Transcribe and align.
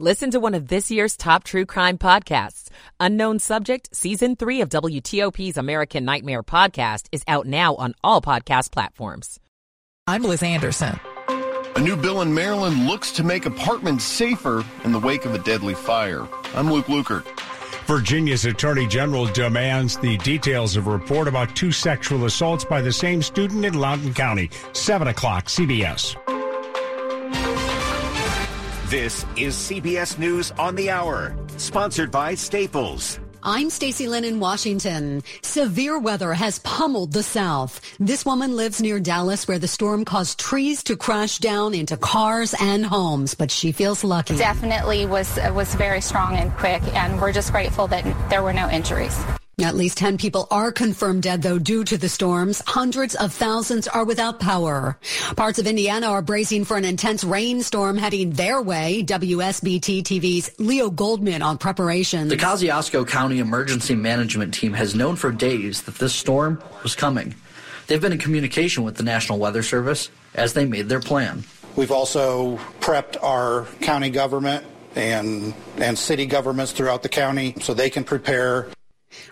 Listen 0.00 0.32
to 0.32 0.40
one 0.40 0.54
of 0.54 0.66
this 0.66 0.90
year's 0.90 1.16
top 1.16 1.44
true 1.44 1.64
crime 1.64 1.98
podcasts. 1.98 2.68
Unknown 2.98 3.38
Subject, 3.38 3.94
Season 3.94 4.34
3 4.34 4.62
of 4.62 4.68
WTOP's 4.68 5.56
American 5.56 6.04
Nightmare 6.04 6.42
podcast 6.42 7.06
is 7.12 7.22
out 7.28 7.46
now 7.46 7.76
on 7.76 7.94
all 8.02 8.20
podcast 8.20 8.72
platforms. 8.72 9.38
I'm 10.08 10.24
Liz 10.24 10.42
Anderson. 10.42 10.98
A 11.76 11.80
new 11.80 11.94
bill 11.94 12.22
in 12.22 12.34
Maryland 12.34 12.88
looks 12.88 13.12
to 13.12 13.22
make 13.22 13.46
apartments 13.46 14.02
safer 14.02 14.64
in 14.82 14.90
the 14.90 14.98
wake 14.98 15.26
of 15.26 15.34
a 15.34 15.38
deadly 15.38 15.74
fire. 15.74 16.26
I'm 16.56 16.72
Luke 16.72 16.86
Lukert. 16.86 17.24
Virginia's 17.86 18.46
Attorney 18.46 18.88
General 18.88 19.26
demands 19.26 19.96
the 19.98 20.16
details 20.18 20.74
of 20.74 20.88
a 20.88 20.90
report 20.90 21.28
about 21.28 21.54
two 21.54 21.70
sexual 21.70 22.24
assaults 22.24 22.64
by 22.64 22.80
the 22.80 22.92
same 22.92 23.22
student 23.22 23.64
in 23.64 23.74
Loudoun 23.74 24.12
County. 24.12 24.50
7 24.72 25.06
o'clock, 25.06 25.44
CBS. 25.44 26.16
This 28.88 29.24
is 29.38 29.54
CBS 29.54 30.18
News 30.18 30.50
on 30.58 30.74
the 30.74 30.90
Hour, 30.90 31.34
sponsored 31.56 32.10
by 32.10 32.34
Staples. 32.34 33.18
I'm 33.42 33.70
Stacy 33.70 34.08
Lynn 34.08 34.24
in 34.24 34.40
Washington. 34.40 35.22
Severe 35.40 35.98
weather 35.98 36.34
has 36.34 36.58
pummeled 36.58 37.14
the 37.14 37.22
South. 37.22 37.80
This 37.98 38.26
woman 38.26 38.56
lives 38.56 38.82
near 38.82 39.00
Dallas 39.00 39.48
where 39.48 39.58
the 39.58 39.66
storm 39.66 40.04
caused 40.04 40.38
trees 40.38 40.82
to 40.82 40.98
crash 40.98 41.38
down 41.38 41.72
into 41.72 41.96
cars 41.96 42.54
and 42.60 42.84
homes, 42.84 43.34
but 43.34 43.50
she 43.50 43.72
feels 43.72 44.04
lucky. 44.04 44.36
Definitely 44.36 45.06
was 45.06 45.38
was 45.54 45.74
very 45.76 46.02
strong 46.02 46.36
and 46.36 46.52
quick 46.52 46.82
and 46.94 47.18
we're 47.22 47.32
just 47.32 47.52
grateful 47.52 47.86
that 47.86 48.04
there 48.28 48.42
were 48.42 48.52
no 48.52 48.68
injuries. 48.68 49.18
At 49.60 49.76
least 49.76 49.98
10 49.98 50.18
people 50.18 50.48
are 50.50 50.72
confirmed 50.72 51.22
dead, 51.22 51.42
though, 51.42 51.60
due 51.60 51.84
to 51.84 51.96
the 51.96 52.08
storms. 52.08 52.60
Hundreds 52.66 53.14
of 53.14 53.32
thousands 53.32 53.86
are 53.86 54.04
without 54.04 54.40
power. 54.40 54.98
Parts 55.36 55.60
of 55.60 55.68
Indiana 55.68 56.08
are 56.08 56.22
bracing 56.22 56.64
for 56.64 56.76
an 56.76 56.84
intense 56.84 57.22
rainstorm 57.22 57.96
heading 57.96 58.30
their 58.30 58.60
way. 58.60 59.04
WSBT 59.06 60.02
TV's 60.02 60.50
Leo 60.58 60.90
Goldman 60.90 61.40
on 61.40 61.56
preparations. 61.56 62.30
The 62.30 62.36
Kosciusko 62.36 63.06
County 63.06 63.38
Emergency 63.38 63.94
Management 63.94 64.54
Team 64.54 64.72
has 64.72 64.96
known 64.96 65.14
for 65.14 65.30
days 65.30 65.82
that 65.82 65.94
this 65.96 66.14
storm 66.14 66.60
was 66.82 66.96
coming. 66.96 67.32
They've 67.86 68.00
been 68.00 68.12
in 68.12 68.18
communication 68.18 68.82
with 68.82 68.96
the 68.96 69.04
National 69.04 69.38
Weather 69.38 69.62
Service 69.62 70.10
as 70.34 70.54
they 70.54 70.64
made 70.64 70.88
their 70.88 71.00
plan. 71.00 71.44
We've 71.76 71.92
also 71.92 72.56
prepped 72.80 73.22
our 73.22 73.66
county 73.80 74.10
government 74.10 74.66
and, 74.96 75.54
and 75.76 75.96
city 75.96 76.26
governments 76.26 76.72
throughout 76.72 77.04
the 77.04 77.08
county 77.08 77.54
so 77.60 77.72
they 77.72 77.90
can 77.90 78.02
prepare 78.02 78.68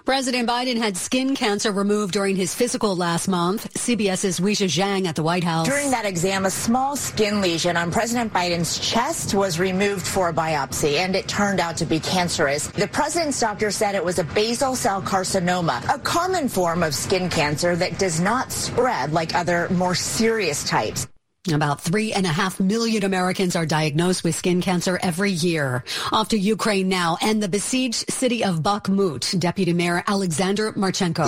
President 0.05 0.48
Biden 0.48 0.77
had 0.77 0.97
skin 0.97 1.35
cancer 1.35 1.73
removed 1.73 2.12
during 2.12 2.37
his 2.37 2.55
physical 2.55 2.97
last 2.97 3.29
month. 3.29 3.73
CBS's 3.75 4.41
Weijia 4.41 4.67
Jiang 4.69 5.07
at 5.07 5.15
the 5.15 5.23
White 5.23 5.45
House. 5.45 5.67
During 5.67 5.91
that 5.91 6.05
exam, 6.05 6.47
a 6.47 6.51
small 6.51 6.97
skin 6.97 7.41
lesion 7.41 7.77
on 7.77 7.91
President 7.91 8.33
Biden's 8.33 8.79
chest 8.79 9.35
was 9.35 9.59
removed 9.59 10.07
for 10.07 10.29
a 10.29 10.33
biopsy, 10.33 10.98
and 10.98 11.15
it 11.15 11.29
turned 11.29 11.61
out 11.61 11.77
to 11.77 11.87
be 11.87 12.01
cancerous. 12.01 12.67
The 12.69 12.89
president's 12.89 13.41
doctor 13.41 13.70
said 13.70 13.95
it 13.95 14.05
was 14.05 14.19
a 14.19 14.25
basal 14.25 14.75
cell 14.75 15.01
carcinoma, 15.03 15.95
a 15.95 15.98
common 15.98 16.48
form 16.48 16.83
of 16.83 16.95
skin 16.95 17.29
cancer 17.31 17.77
that 17.77 17.98
does 17.98 18.20
not 18.20 18.53
spread 18.53 19.13
like 19.13 19.35
other 19.35 19.69
more 19.70 19.95
serious 19.95 20.64
types. 20.64 21.07
About 21.51 21.80
three 21.80 22.13
and 22.13 22.25
a 22.25 22.29
half 22.29 22.61
million 22.61 23.03
Americans 23.03 23.57
are 23.57 23.67
diagnosed 23.67 24.23
with 24.23 24.36
skin 24.36 24.61
cancer 24.61 24.97
every 25.03 25.33
year. 25.33 25.83
Off 26.13 26.29
to 26.29 26.39
Ukraine 26.39 26.89
now 26.89 27.19
and 27.20 27.42
the 27.42 27.48
besieged 27.48 28.08
city 28.08 28.45
of 28.45 28.63
Bakhmut. 28.63 29.36
Deputy 29.41 29.73
Mayor 29.73 30.05
Alexander 30.07 30.73
Marchenko. 30.75 31.27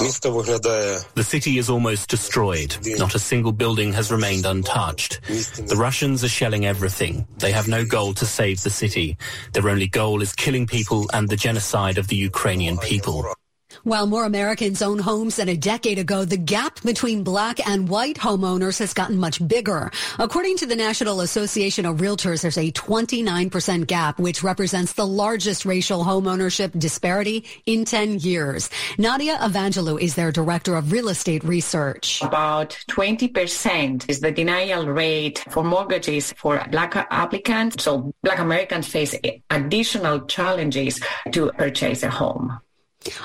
The 1.14 1.25
city 1.25 1.58
is 1.58 1.69
almost 1.69 2.08
destroyed. 2.08 2.76
Not 2.97 3.16
a 3.16 3.19
single 3.19 3.50
building 3.50 3.92
has 3.92 4.12
remained 4.12 4.47
untouched. 4.47 5.20
The 5.22 5.75
Russians 5.76 6.22
are 6.22 6.28
shelling 6.28 6.64
everything. 6.64 7.26
They 7.38 7.50
have 7.50 7.66
no 7.66 7.84
goal 7.84 8.14
to 8.14 8.25
save 8.25 8.62
the 8.62 8.70
city. 8.70 9.19
Their 9.52 9.69
only 9.69 9.88
goal 9.88 10.22
is 10.22 10.32
killing 10.32 10.69
people 10.69 11.10
and 11.12 11.28
the 11.28 11.36
genocide 11.36 11.98
of 11.98 12.06
the 12.06 12.16
Ukrainian 12.16 12.78
people. 12.78 13.34
While 13.84 14.06
more 14.06 14.24
Americans 14.24 14.80
own 14.80 14.98
homes 14.98 15.36
than 15.36 15.50
a 15.50 15.58
decade 15.58 15.98
ago, 15.98 16.24
the 16.24 16.38
gap 16.38 16.80
between 16.84 17.22
black 17.22 17.60
and 17.68 17.86
white 17.86 18.16
homeowners 18.16 18.78
has 18.78 18.94
gotten 18.94 19.18
much 19.18 19.46
bigger. 19.46 19.90
According 20.18 20.56
to 20.58 20.66
the 20.66 20.74
National 20.74 21.20
Association 21.20 21.84
of 21.84 21.98
Realtors, 21.98 22.40
there's 22.40 22.56
a 22.56 22.72
29% 22.72 23.86
gap, 23.86 24.18
which 24.18 24.42
represents 24.42 24.94
the 24.94 25.06
largest 25.06 25.66
racial 25.66 26.02
homeownership 26.02 26.78
disparity 26.78 27.44
in 27.66 27.84
10 27.84 28.20
years. 28.20 28.70
Nadia 28.96 29.36
Evangelou 29.36 30.00
is 30.00 30.14
their 30.14 30.32
director 30.32 30.76
of 30.76 30.90
real 30.90 31.10
estate 31.10 31.44
research. 31.44 32.22
About 32.22 32.70
20% 32.88 34.08
is 34.08 34.20
the 34.20 34.32
denial 34.32 34.86
rate 34.86 35.44
for 35.50 35.62
mortgages 35.62 36.32
for 36.38 36.58
black 36.70 36.96
applicants. 37.10 37.84
So 37.84 38.14
black 38.22 38.38
Americans 38.38 38.88
face 38.88 39.14
additional 39.50 40.24
challenges 40.24 41.02
to 41.32 41.52
purchase 41.52 42.02
a 42.02 42.08
home. 42.08 42.60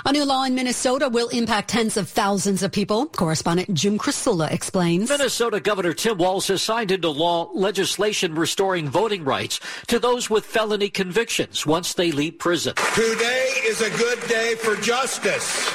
A 0.05 0.11
new 0.11 0.25
law 0.25 0.43
in 0.43 0.55
Minnesota 0.55 1.09
will 1.09 1.29
impact 1.29 1.69
tens 1.69 1.97
of 1.97 2.09
thousands 2.09 2.63
of 2.63 2.71
people. 2.71 3.05
Correspondent 3.07 3.73
Jim 3.73 3.97
Krasula 3.97 4.51
explains. 4.51 5.09
Minnesota 5.09 5.59
Governor 5.59 5.93
Tim 5.93 6.17
Walz 6.17 6.47
has 6.47 6.61
signed 6.61 6.91
into 6.91 7.09
law 7.09 7.49
legislation 7.53 8.35
restoring 8.35 8.89
voting 8.89 9.23
rights 9.23 9.59
to 9.87 9.99
those 9.99 10.29
with 10.29 10.45
felony 10.45 10.89
convictions 10.89 11.65
once 11.65 11.93
they 11.93 12.11
leave 12.11 12.39
prison. 12.39 12.73
Today 12.93 13.51
is 13.63 13.81
a 13.81 13.89
good 13.97 14.19
day 14.27 14.55
for 14.55 14.75
justice. 14.77 15.69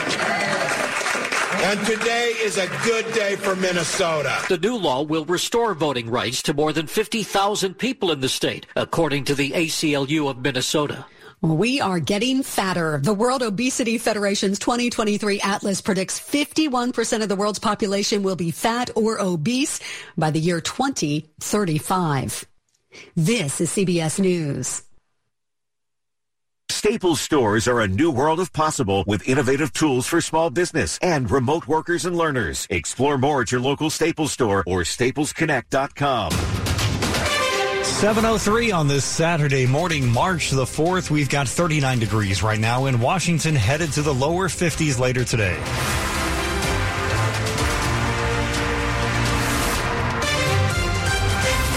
And 1.56 1.86
today 1.86 2.34
is 2.40 2.58
a 2.58 2.66
good 2.84 3.10
day 3.14 3.36
for 3.36 3.56
Minnesota. 3.56 4.44
The 4.48 4.58
new 4.58 4.76
law 4.76 5.02
will 5.02 5.24
restore 5.24 5.72
voting 5.74 6.10
rights 6.10 6.42
to 6.42 6.52
more 6.52 6.72
than 6.72 6.86
50,000 6.86 7.74
people 7.74 8.10
in 8.10 8.20
the 8.20 8.28
state, 8.28 8.66
according 8.76 9.24
to 9.24 9.34
the 9.34 9.52
ACLU 9.52 10.28
of 10.28 10.38
Minnesota. 10.38 11.06
We 11.44 11.78
are 11.78 12.00
getting 12.00 12.42
fatter. 12.42 13.00
The 13.02 13.12
World 13.12 13.42
Obesity 13.42 13.98
Federation's 13.98 14.58
2023 14.58 15.42
Atlas 15.42 15.82
predicts 15.82 16.18
51% 16.18 17.22
of 17.22 17.28
the 17.28 17.36
world's 17.36 17.58
population 17.58 18.22
will 18.22 18.34
be 18.34 18.50
fat 18.50 18.88
or 18.96 19.20
obese 19.20 19.78
by 20.16 20.30
the 20.30 20.40
year 20.40 20.62
2035. 20.62 22.46
This 23.14 23.60
is 23.60 23.68
CBS 23.68 24.18
News. 24.18 24.84
Staples 26.70 27.20
stores 27.20 27.68
are 27.68 27.82
a 27.82 27.88
new 27.88 28.10
world 28.10 28.40
of 28.40 28.50
possible 28.54 29.04
with 29.06 29.28
innovative 29.28 29.74
tools 29.74 30.06
for 30.06 30.22
small 30.22 30.48
business 30.48 30.98
and 31.02 31.30
remote 31.30 31.68
workers 31.68 32.06
and 32.06 32.16
learners. 32.16 32.66
Explore 32.70 33.18
more 33.18 33.42
at 33.42 33.52
your 33.52 33.60
local 33.60 33.90
Staples 33.90 34.32
store 34.32 34.64
or 34.66 34.80
staplesconnect.com. 34.80 36.63
703 37.84 38.72
on 38.72 38.88
this 38.88 39.04
Saturday 39.04 39.66
morning, 39.66 40.08
March 40.08 40.50
the 40.50 40.64
4th. 40.64 41.10
We've 41.10 41.28
got 41.28 41.46
39 41.46 41.98
degrees 41.98 42.42
right 42.42 42.58
now 42.58 42.86
in 42.86 42.98
Washington, 42.98 43.54
headed 43.54 43.92
to 43.92 44.02
the 44.02 44.14
lower 44.14 44.48
50s 44.48 44.98
later 44.98 45.22
today. 45.22 45.58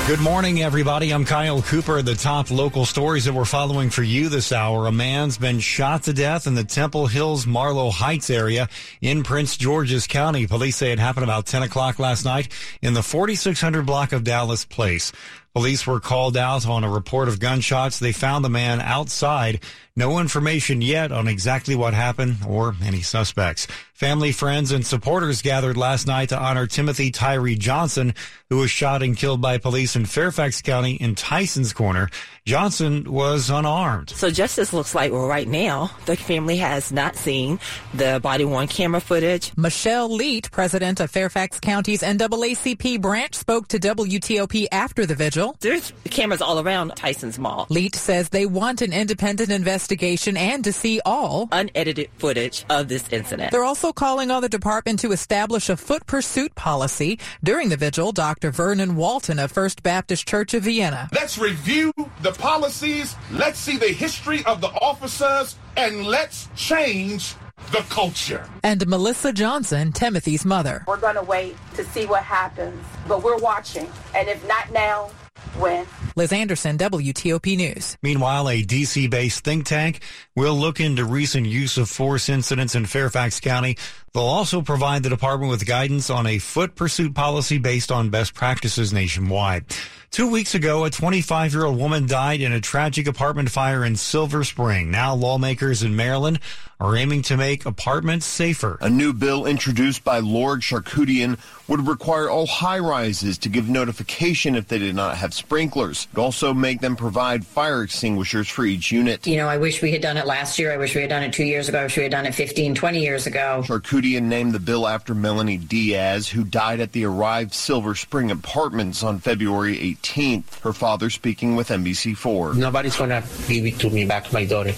Good 0.07 0.21
morning, 0.21 0.61
everybody. 0.61 1.11
I'm 1.11 1.25
Kyle 1.25 1.61
Cooper. 1.61 2.01
The 2.01 2.15
top 2.15 2.49
local 2.49 2.85
stories 2.85 3.25
that 3.25 3.33
we're 3.33 3.43
following 3.43 3.89
for 3.89 4.03
you 4.03 4.29
this 4.29 4.53
hour. 4.53 4.87
A 4.87 4.91
man's 4.93 5.37
been 5.37 5.59
shot 5.59 6.03
to 6.03 6.13
death 6.13 6.47
in 6.47 6.55
the 6.55 6.63
Temple 6.63 7.07
Hills 7.07 7.45
Marlow 7.45 7.89
Heights 7.89 8.29
area 8.29 8.69
in 9.01 9.23
Prince 9.23 9.57
George's 9.57 10.07
County. 10.07 10.47
Police 10.47 10.77
say 10.77 10.93
it 10.93 10.99
happened 10.99 11.25
about 11.25 11.45
10 11.45 11.63
o'clock 11.63 11.99
last 11.99 12.23
night 12.23 12.47
in 12.81 12.93
the 12.93 13.03
4600 13.03 13.85
block 13.85 14.13
of 14.13 14.23
Dallas 14.23 14.63
Place. 14.63 15.11
Police 15.57 15.87
were 15.87 15.99
called 15.99 16.37
out 16.37 16.67
on 16.67 16.83
a 16.83 16.89
report 16.89 17.27
of 17.27 17.39
gunshots. 17.39 17.97
They 17.97 18.11
found 18.11 18.45
the 18.45 18.49
man 18.49 18.79
outside. 18.79 19.59
No 19.95 20.19
information 20.19 20.83
yet 20.83 21.11
on 21.11 21.27
exactly 21.27 21.73
what 21.73 21.95
happened 21.95 22.37
or 22.47 22.75
any 22.83 23.01
suspects. 23.01 23.65
Family, 23.95 24.31
friends, 24.31 24.71
and 24.71 24.85
supporters 24.85 25.41
gathered 25.41 25.75
last 25.75 26.05
night 26.05 26.29
to 26.29 26.37
honor 26.37 26.67
Timothy 26.67 27.09
Tyree 27.09 27.55
Johnson, 27.55 28.13
who 28.51 28.57
was 28.57 28.69
shot 28.69 29.01
and 29.01 29.17
killed 29.17 29.41
by 29.41 29.57
police 29.57 29.95
in 29.95 30.05
Fairfax 30.05 30.61
County 30.61 30.93
in 30.93 31.15
Tyson's 31.15 31.73
Corner. 31.73 32.07
Johnson 32.45 33.11
was 33.11 33.49
unarmed. 33.49 34.11
So 34.11 34.29
justice 34.29 34.71
looks 34.71 34.93
like 34.93 35.11
well, 35.11 35.25
right 35.25 35.47
now 35.47 35.89
the 36.05 36.15
family 36.15 36.57
has 36.57 36.91
not 36.91 37.15
seen 37.15 37.59
the 37.95 38.19
body 38.21 38.45
worn 38.45 38.67
camera 38.67 39.01
footage. 39.01 39.51
Michelle 39.57 40.09
Leete, 40.09 40.51
president 40.51 40.99
of 40.99 41.09
Fairfax 41.09 41.59
County's 41.59 42.03
NAACP 42.03 43.01
branch, 43.01 43.33
spoke 43.33 43.67
to 43.69 43.79
WTOP 43.79 44.67
after 44.71 45.07
the 45.07 45.15
vigil. 45.15 45.46
Vigil? 45.47 45.57
There's 45.59 45.93
cameras 46.09 46.41
all 46.41 46.59
around 46.59 46.95
Tyson's 46.95 47.39
Mall. 47.39 47.67
Leete 47.69 47.95
says 47.95 48.29
they 48.29 48.45
want 48.45 48.81
an 48.81 48.93
independent 48.93 49.51
investigation 49.51 50.37
and 50.37 50.63
to 50.63 50.73
see 50.73 51.01
all 51.05 51.49
unedited 51.51 52.09
footage 52.17 52.65
of 52.69 52.87
this 52.87 53.07
incident. 53.11 53.51
They're 53.51 53.63
also 53.63 53.91
calling 53.91 54.31
on 54.31 54.41
the 54.41 54.49
department 54.49 54.99
to 54.99 55.11
establish 55.11 55.69
a 55.69 55.77
foot 55.77 56.05
pursuit 56.07 56.55
policy. 56.55 57.19
During 57.43 57.69
the 57.69 57.77
vigil, 57.77 58.11
Dr. 58.11 58.51
Vernon 58.51 58.95
Walton 58.95 59.39
of 59.39 59.51
First 59.51 59.83
Baptist 59.83 60.27
Church 60.27 60.53
of 60.53 60.63
Vienna. 60.63 61.09
Let's 61.13 61.37
review 61.37 61.93
the 62.21 62.31
policies. 62.31 63.15
Let's 63.31 63.59
see 63.59 63.77
the 63.77 63.87
history 63.87 64.43
of 64.45 64.61
the 64.61 64.67
officers 64.67 65.55
and 65.75 66.05
let's 66.05 66.49
change 66.55 67.35
the 67.71 67.79
culture. 67.89 68.47
And 68.63 68.85
Melissa 68.87 69.33
Johnson, 69.33 69.91
Timothy's 69.91 70.45
mother. 70.45 70.83
We're 70.87 70.97
going 70.97 71.15
to 71.15 71.23
wait 71.23 71.55
to 71.75 71.83
see 71.85 72.05
what 72.05 72.23
happens, 72.23 72.81
but 73.07 73.23
we're 73.23 73.37
watching. 73.37 73.89
And 74.15 74.27
if 74.29 74.45
not 74.47 74.71
now, 74.71 75.09
when? 75.55 76.06
Liz 76.17 76.33
Anderson, 76.33 76.79
WTOP 76.79 77.55
News. 77.55 77.95
Meanwhile, 78.01 78.49
a 78.49 78.63
D.C. 78.63 79.05
based 79.05 79.43
think 79.43 79.67
tank 79.67 80.01
will 80.35 80.55
look 80.55 80.79
into 80.79 81.05
recent 81.05 81.45
use 81.45 81.77
of 81.77 81.91
force 81.91 82.27
incidents 82.27 82.73
in 82.73 82.87
Fairfax 82.87 83.39
County. 83.39 83.77
They'll 84.13 84.23
also 84.23 84.63
provide 84.63 85.03
the 85.03 85.09
department 85.09 85.51
with 85.51 85.67
guidance 85.67 86.09
on 86.09 86.25
a 86.25 86.39
foot 86.39 86.73
pursuit 86.73 87.13
policy 87.13 87.59
based 87.59 87.91
on 87.91 88.09
best 88.09 88.33
practices 88.33 88.91
nationwide. 88.91 89.65
Two 90.09 90.31
weeks 90.31 90.55
ago, 90.55 90.85
a 90.85 90.89
25 90.89 91.53
year 91.53 91.65
old 91.65 91.77
woman 91.77 92.07
died 92.07 92.41
in 92.41 92.51
a 92.51 92.61
tragic 92.61 93.05
apartment 93.05 93.51
fire 93.51 93.85
in 93.85 93.95
Silver 93.95 94.43
Spring. 94.43 94.89
Now, 94.89 95.13
lawmakers 95.13 95.83
in 95.83 95.95
Maryland 95.95 96.39
are 96.79 96.95
aiming 96.95 97.23
to 97.23 97.37
make 97.37 97.65
apartments 97.65 98.25
safer. 98.25 98.77
A 98.81 98.89
new 98.89 99.13
bill 99.13 99.45
introduced 99.45 100.03
by 100.03 100.21
Lorig 100.21 100.61
Charkoudian 100.61 101.37
would 101.67 101.87
require 101.87 102.29
all 102.29 102.47
high 102.47 102.79
rises 102.79 103.37
to 103.39 103.49
give 103.49 103.67
notification 103.67 104.55
if 104.55 104.67
they 104.67 104.79
did 104.79 104.95
not 104.95 105.17
have 105.17 105.33
sprinklers. 105.33 106.06
It 106.13 106.19
also 106.19 106.53
make 106.53 106.81
them 106.81 106.95
provide 106.95 107.45
fire 107.45 107.83
extinguishers 107.83 108.47
for 108.47 108.65
each 108.65 108.91
unit. 108.91 109.27
You 109.27 109.37
know, 109.37 109.47
I 109.47 109.57
wish 109.57 109.81
we 109.81 109.91
had 109.91 110.01
done 110.01 110.17
it 110.17 110.25
last 110.25 110.57
year. 110.57 110.71
I 110.71 110.77
wish 110.77 110.95
we 110.95 111.01
had 111.01 111.09
done 111.09 111.23
it 111.23 111.33
two 111.33 111.43
years 111.43 111.69
ago. 111.69 111.79
I 111.79 111.83
wish 111.83 111.97
we 111.97 112.03
had 112.03 112.11
done 112.11 112.25
it 112.25 112.33
15, 112.33 112.75
20 112.75 112.99
years 112.99 113.27
ago. 113.27 113.63
Charkoudian 113.65 114.23
named 114.23 114.53
the 114.53 114.59
bill 114.59 114.87
after 114.87 115.13
Melanie 115.13 115.57
Diaz, 115.57 116.27
who 116.27 116.43
died 116.43 116.79
at 116.79 116.91
the 116.91 117.05
Arrive 117.05 117.53
Silver 117.53 117.93
Spring 117.93 118.31
Apartments 118.31 119.03
on 119.03 119.19
February 119.19 119.77
18th. 119.77 120.61
Her 120.61 120.73
father 120.73 121.09
speaking 121.09 121.55
with 121.55 121.69
NBC4. 121.69 122.55
Nobody's 122.55 122.97
going 122.97 123.09
to 123.09 123.23
give 123.47 123.65
it 123.65 123.79
to 123.79 123.89
me 123.89 124.05
back, 124.05 124.31
my 124.33 124.45
daughter, 124.45 124.73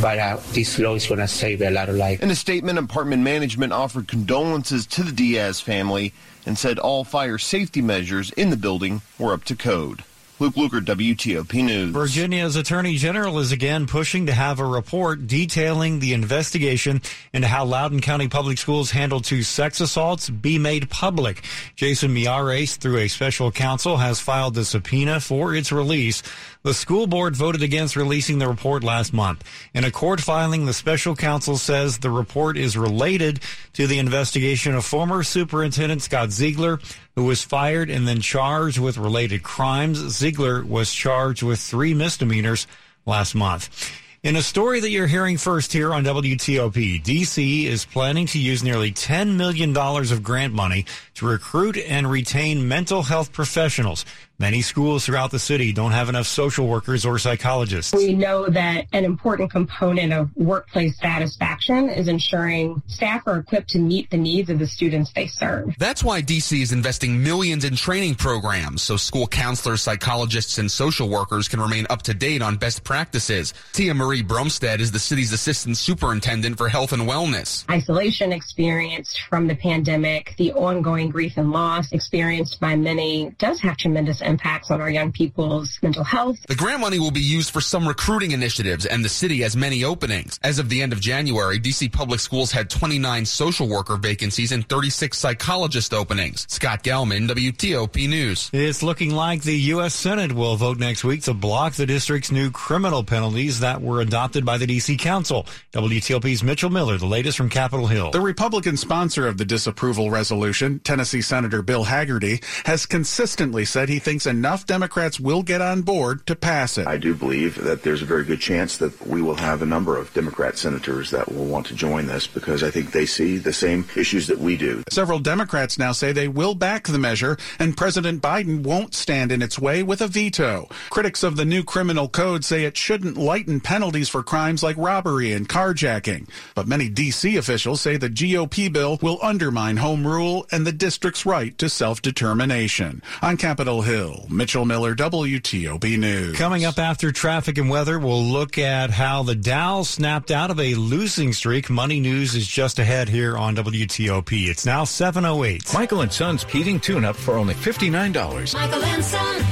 but 0.00 0.18
uh, 0.18 0.38
this 0.52 0.78
law 0.78 0.94
is 0.94 1.06
going 1.06 1.20
to 1.20 1.28
save 1.28 1.62
a 1.62 1.70
lot 1.70 1.88
of 1.88 1.96
lives. 1.96 2.22
In 2.22 2.30
a 2.30 2.34
statement, 2.34 2.78
apartment 2.78 3.22
management 3.22 3.72
offered 3.72 4.08
condolences 4.08 4.86
to 4.88 5.02
the 5.02 5.12
Diaz 5.12 5.60
family 5.60 6.12
and 6.44 6.58
said 6.58 6.78
all 6.78 7.04
fire 7.04 7.38
safety 7.38 7.82
measures 7.82 8.30
in 8.32 8.50
the 8.50 8.56
building 8.56 9.00
were 9.18 9.32
up 9.32 9.44
to 9.44 9.54
code. 9.54 10.02
Luke 10.42 10.54
Lukert, 10.54 10.84
WTOP 10.86 11.62
News. 11.62 11.90
Virginia's 11.92 12.56
Attorney 12.56 12.96
General 12.96 13.38
is 13.38 13.52
again 13.52 13.86
pushing 13.86 14.26
to 14.26 14.32
have 14.32 14.58
a 14.58 14.66
report 14.66 15.28
detailing 15.28 16.00
the 16.00 16.14
investigation 16.14 17.00
into 17.32 17.46
how 17.46 17.64
Loudoun 17.64 18.00
County 18.00 18.26
Public 18.26 18.58
Schools 18.58 18.90
handled 18.90 19.24
two 19.24 19.44
sex 19.44 19.80
assaults 19.80 20.28
be 20.28 20.58
made 20.58 20.90
public. 20.90 21.44
Jason 21.76 22.12
Miyares, 22.12 22.76
through 22.76 22.96
a 22.96 23.06
special 23.06 23.52
counsel, 23.52 23.98
has 23.98 24.18
filed 24.18 24.54
the 24.54 24.64
subpoena 24.64 25.20
for 25.20 25.54
its 25.54 25.70
release. 25.70 26.24
The 26.64 26.74
school 26.74 27.08
board 27.08 27.34
voted 27.34 27.64
against 27.64 27.96
releasing 27.96 28.38
the 28.38 28.46
report 28.46 28.84
last 28.84 29.12
month. 29.12 29.42
In 29.74 29.82
a 29.82 29.90
court 29.90 30.20
filing, 30.20 30.64
the 30.64 30.72
special 30.72 31.16
counsel 31.16 31.56
says 31.56 31.98
the 31.98 32.10
report 32.10 32.56
is 32.56 32.76
related 32.76 33.40
to 33.72 33.88
the 33.88 33.98
investigation 33.98 34.76
of 34.76 34.84
former 34.84 35.24
Superintendent 35.24 36.02
Scott 36.02 36.30
Ziegler, 36.30 36.78
who 37.16 37.24
was 37.24 37.42
fired 37.42 37.90
and 37.90 38.06
then 38.06 38.20
charged 38.20 38.78
with 38.78 38.96
related 38.96 39.42
crimes. 39.42 39.98
Ziegler 39.98 40.64
was 40.64 40.92
charged 40.92 41.42
with 41.42 41.58
three 41.58 41.94
misdemeanors 41.94 42.68
last 43.06 43.34
month. 43.34 43.90
In 44.22 44.36
a 44.36 44.42
story 44.42 44.78
that 44.78 44.90
you're 44.90 45.08
hearing 45.08 45.36
first 45.36 45.72
here 45.72 45.92
on 45.92 46.04
WTOP, 46.04 47.02
DC 47.02 47.64
is 47.64 47.84
planning 47.84 48.26
to 48.28 48.38
use 48.38 48.62
nearly 48.62 48.92
$10 48.92 49.34
million 49.34 49.76
of 49.76 50.22
grant 50.22 50.54
money 50.54 50.86
to 51.14 51.26
recruit 51.26 51.76
and 51.76 52.08
retain 52.08 52.68
mental 52.68 53.02
health 53.02 53.32
professionals. 53.32 54.04
Many 54.42 54.60
schools 54.60 55.06
throughout 55.06 55.30
the 55.30 55.38
city 55.38 55.72
don't 55.72 55.92
have 55.92 56.08
enough 56.08 56.26
social 56.26 56.66
workers 56.66 57.06
or 57.06 57.16
psychologists. 57.16 57.94
We 57.94 58.12
know 58.12 58.48
that 58.48 58.88
an 58.92 59.04
important 59.04 59.52
component 59.52 60.12
of 60.12 60.36
workplace 60.36 60.98
satisfaction 60.98 61.88
is 61.88 62.08
ensuring 62.08 62.82
staff 62.88 63.22
are 63.28 63.38
equipped 63.38 63.68
to 63.68 63.78
meet 63.78 64.10
the 64.10 64.16
needs 64.16 64.50
of 64.50 64.58
the 64.58 64.66
students 64.66 65.12
they 65.12 65.28
serve. 65.28 65.76
That's 65.78 66.02
why 66.02 66.22
DC 66.22 66.60
is 66.60 66.72
investing 66.72 67.22
millions 67.22 67.64
in 67.64 67.76
training 67.76 68.16
programs 68.16 68.82
so 68.82 68.96
school 68.96 69.28
counselors, 69.28 69.80
psychologists, 69.80 70.58
and 70.58 70.68
social 70.68 71.08
workers 71.08 71.46
can 71.46 71.60
remain 71.60 71.86
up 71.88 72.02
to 72.02 72.12
date 72.12 72.42
on 72.42 72.56
best 72.56 72.82
practices. 72.82 73.54
Tia 73.72 73.94
Marie 73.94 74.24
Bromstead 74.24 74.80
is 74.80 74.90
the 74.90 74.98
city's 74.98 75.32
assistant 75.32 75.76
superintendent 75.76 76.58
for 76.58 76.68
health 76.68 76.92
and 76.92 77.02
wellness. 77.02 77.64
Isolation 77.70 78.32
experienced 78.32 79.20
from 79.30 79.46
the 79.46 79.54
pandemic, 79.54 80.34
the 80.36 80.52
ongoing 80.54 81.10
grief 81.10 81.34
and 81.36 81.52
loss 81.52 81.92
experienced 81.92 82.58
by 82.58 82.74
many 82.74 83.36
does 83.38 83.60
have 83.60 83.76
tremendous 83.76 84.20
impacts 84.32 84.70
on 84.70 84.80
our 84.80 84.90
young 84.90 85.12
people's 85.12 85.78
mental 85.82 86.04
health. 86.04 86.38
The 86.48 86.54
grant 86.54 86.80
money 86.80 86.98
will 86.98 87.10
be 87.10 87.20
used 87.20 87.50
for 87.50 87.60
some 87.60 87.86
recruiting 87.86 88.32
initiatives, 88.32 88.86
and 88.86 89.04
the 89.04 89.08
city 89.08 89.42
has 89.42 89.54
many 89.56 89.84
openings. 89.84 90.40
As 90.42 90.58
of 90.58 90.68
the 90.68 90.80
end 90.82 90.92
of 90.92 91.00
January, 91.00 91.58
DC 91.60 91.92
Public 91.92 92.20
Schools 92.20 92.50
had 92.50 92.70
29 92.70 93.26
social 93.26 93.68
worker 93.68 93.96
vacancies 93.96 94.52
and 94.52 94.66
36 94.68 95.18
psychologist 95.18 95.92
openings. 95.92 96.46
Scott 96.48 96.82
Gelman, 96.82 97.28
WTOP 97.28 98.08
News. 98.08 98.50
It's 98.52 98.82
looking 98.82 99.10
like 99.10 99.42
the 99.42 99.58
U.S. 99.74 99.94
Senate 99.94 100.32
will 100.32 100.56
vote 100.56 100.78
next 100.78 101.04
week 101.04 101.22
to 101.24 101.34
block 101.34 101.74
the 101.74 101.86
district's 101.86 102.32
new 102.32 102.50
criminal 102.50 103.04
penalties 103.04 103.60
that 103.60 103.82
were 103.82 104.00
adopted 104.00 104.44
by 104.44 104.56
the 104.56 104.66
D.C. 104.66 104.96
Council. 104.96 105.46
WTOP's 105.72 106.42
Mitchell 106.42 106.70
Miller, 106.70 106.96
the 106.96 107.06
latest 107.06 107.36
from 107.36 107.50
Capitol 107.50 107.86
Hill. 107.86 108.10
The 108.10 108.20
Republican 108.20 108.76
sponsor 108.76 109.26
of 109.26 109.36
the 109.36 109.44
disapproval 109.44 110.10
resolution, 110.10 110.80
Tennessee 110.80 111.22
Senator 111.22 111.62
Bill 111.62 111.84
Hagerty, 111.84 112.42
has 112.66 112.86
consistently 112.86 113.64
said 113.64 113.88
he 113.88 113.98
thinks 113.98 114.21
enough 114.26 114.66
Democrats 114.66 115.20
will 115.20 115.42
get 115.42 115.60
on 115.60 115.82
board 115.82 116.26
to 116.26 116.36
pass 116.36 116.78
it. 116.78 116.86
I 116.86 116.96
do 116.96 117.14
believe 117.14 117.62
that 117.62 117.82
there's 117.82 118.02
a 118.02 118.06
very 118.06 118.24
good 118.24 118.40
chance 118.40 118.76
that 118.78 119.06
we 119.06 119.22
will 119.22 119.36
have 119.36 119.62
a 119.62 119.66
number 119.66 119.96
of 119.96 120.12
Democrat 120.14 120.58
senators 120.58 121.10
that 121.10 121.32
will 121.32 121.44
want 121.44 121.66
to 121.66 121.74
join 121.74 122.06
this 122.06 122.26
because 122.26 122.62
I 122.62 122.70
think 122.70 122.92
they 122.92 123.06
see 123.06 123.38
the 123.38 123.52
same 123.52 123.86
issues 123.96 124.26
that 124.26 124.38
we 124.38 124.56
do. 124.56 124.82
Several 124.90 125.18
Democrats 125.18 125.78
now 125.78 125.92
say 125.92 126.12
they 126.12 126.28
will 126.28 126.54
back 126.54 126.86
the 126.88 126.98
measure 126.98 127.36
and 127.58 127.76
President 127.76 128.22
Biden 128.22 128.62
won't 128.62 128.94
stand 128.94 129.32
in 129.32 129.42
its 129.42 129.58
way 129.58 129.82
with 129.82 130.00
a 130.00 130.08
veto. 130.08 130.68
Critics 130.90 131.22
of 131.22 131.36
the 131.36 131.44
new 131.44 131.62
criminal 131.62 132.08
code 132.08 132.44
say 132.44 132.64
it 132.64 132.76
shouldn't 132.76 133.16
lighten 133.16 133.60
penalties 133.60 134.08
for 134.08 134.22
crimes 134.22 134.62
like 134.62 134.76
robbery 134.76 135.32
and 135.32 135.48
carjacking. 135.48 136.28
But 136.54 136.68
many 136.68 136.88
D.C. 136.88 137.36
officials 137.36 137.80
say 137.80 137.96
the 137.96 138.10
GOP 138.10 138.72
bill 138.72 138.98
will 139.00 139.18
undermine 139.22 139.76
home 139.76 140.06
rule 140.06 140.46
and 140.50 140.66
the 140.66 140.72
district's 140.72 141.26
right 141.26 141.56
to 141.58 141.68
self-determination. 141.68 143.02
On 143.22 143.36
Capitol 143.36 143.82
Hill, 143.82 144.01
Mitchell 144.28 144.64
Miller, 144.64 144.94
WTOP 144.94 145.98
News. 145.98 146.36
Coming 146.36 146.64
up 146.64 146.78
after 146.78 147.12
traffic 147.12 147.58
and 147.58 147.68
weather, 147.68 147.98
we'll 147.98 148.22
look 148.22 148.58
at 148.58 148.90
how 148.90 149.22
the 149.22 149.34
Dow 149.34 149.82
snapped 149.82 150.30
out 150.30 150.50
of 150.50 150.58
a 150.58 150.74
losing 150.74 151.32
streak. 151.32 151.70
Money 151.70 152.00
news 152.00 152.34
is 152.34 152.46
just 152.46 152.78
ahead 152.78 153.08
here 153.08 153.36
on 153.36 153.56
WTOP. 153.56 154.48
It's 154.48 154.66
now 154.66 154.84
7.08. 154.84 155.74
Michael 155.74 156.00
and 156.00 156.12
Son's 156.12 156.44
heating 156.44 156.80
tune-up 156.80 157.16
for 157.16 157.36
only 157.36 157.54
$59. 157.54 158.54
Michael 158.54 158.84
and 158.84 159.04
Son. 159.04 159.42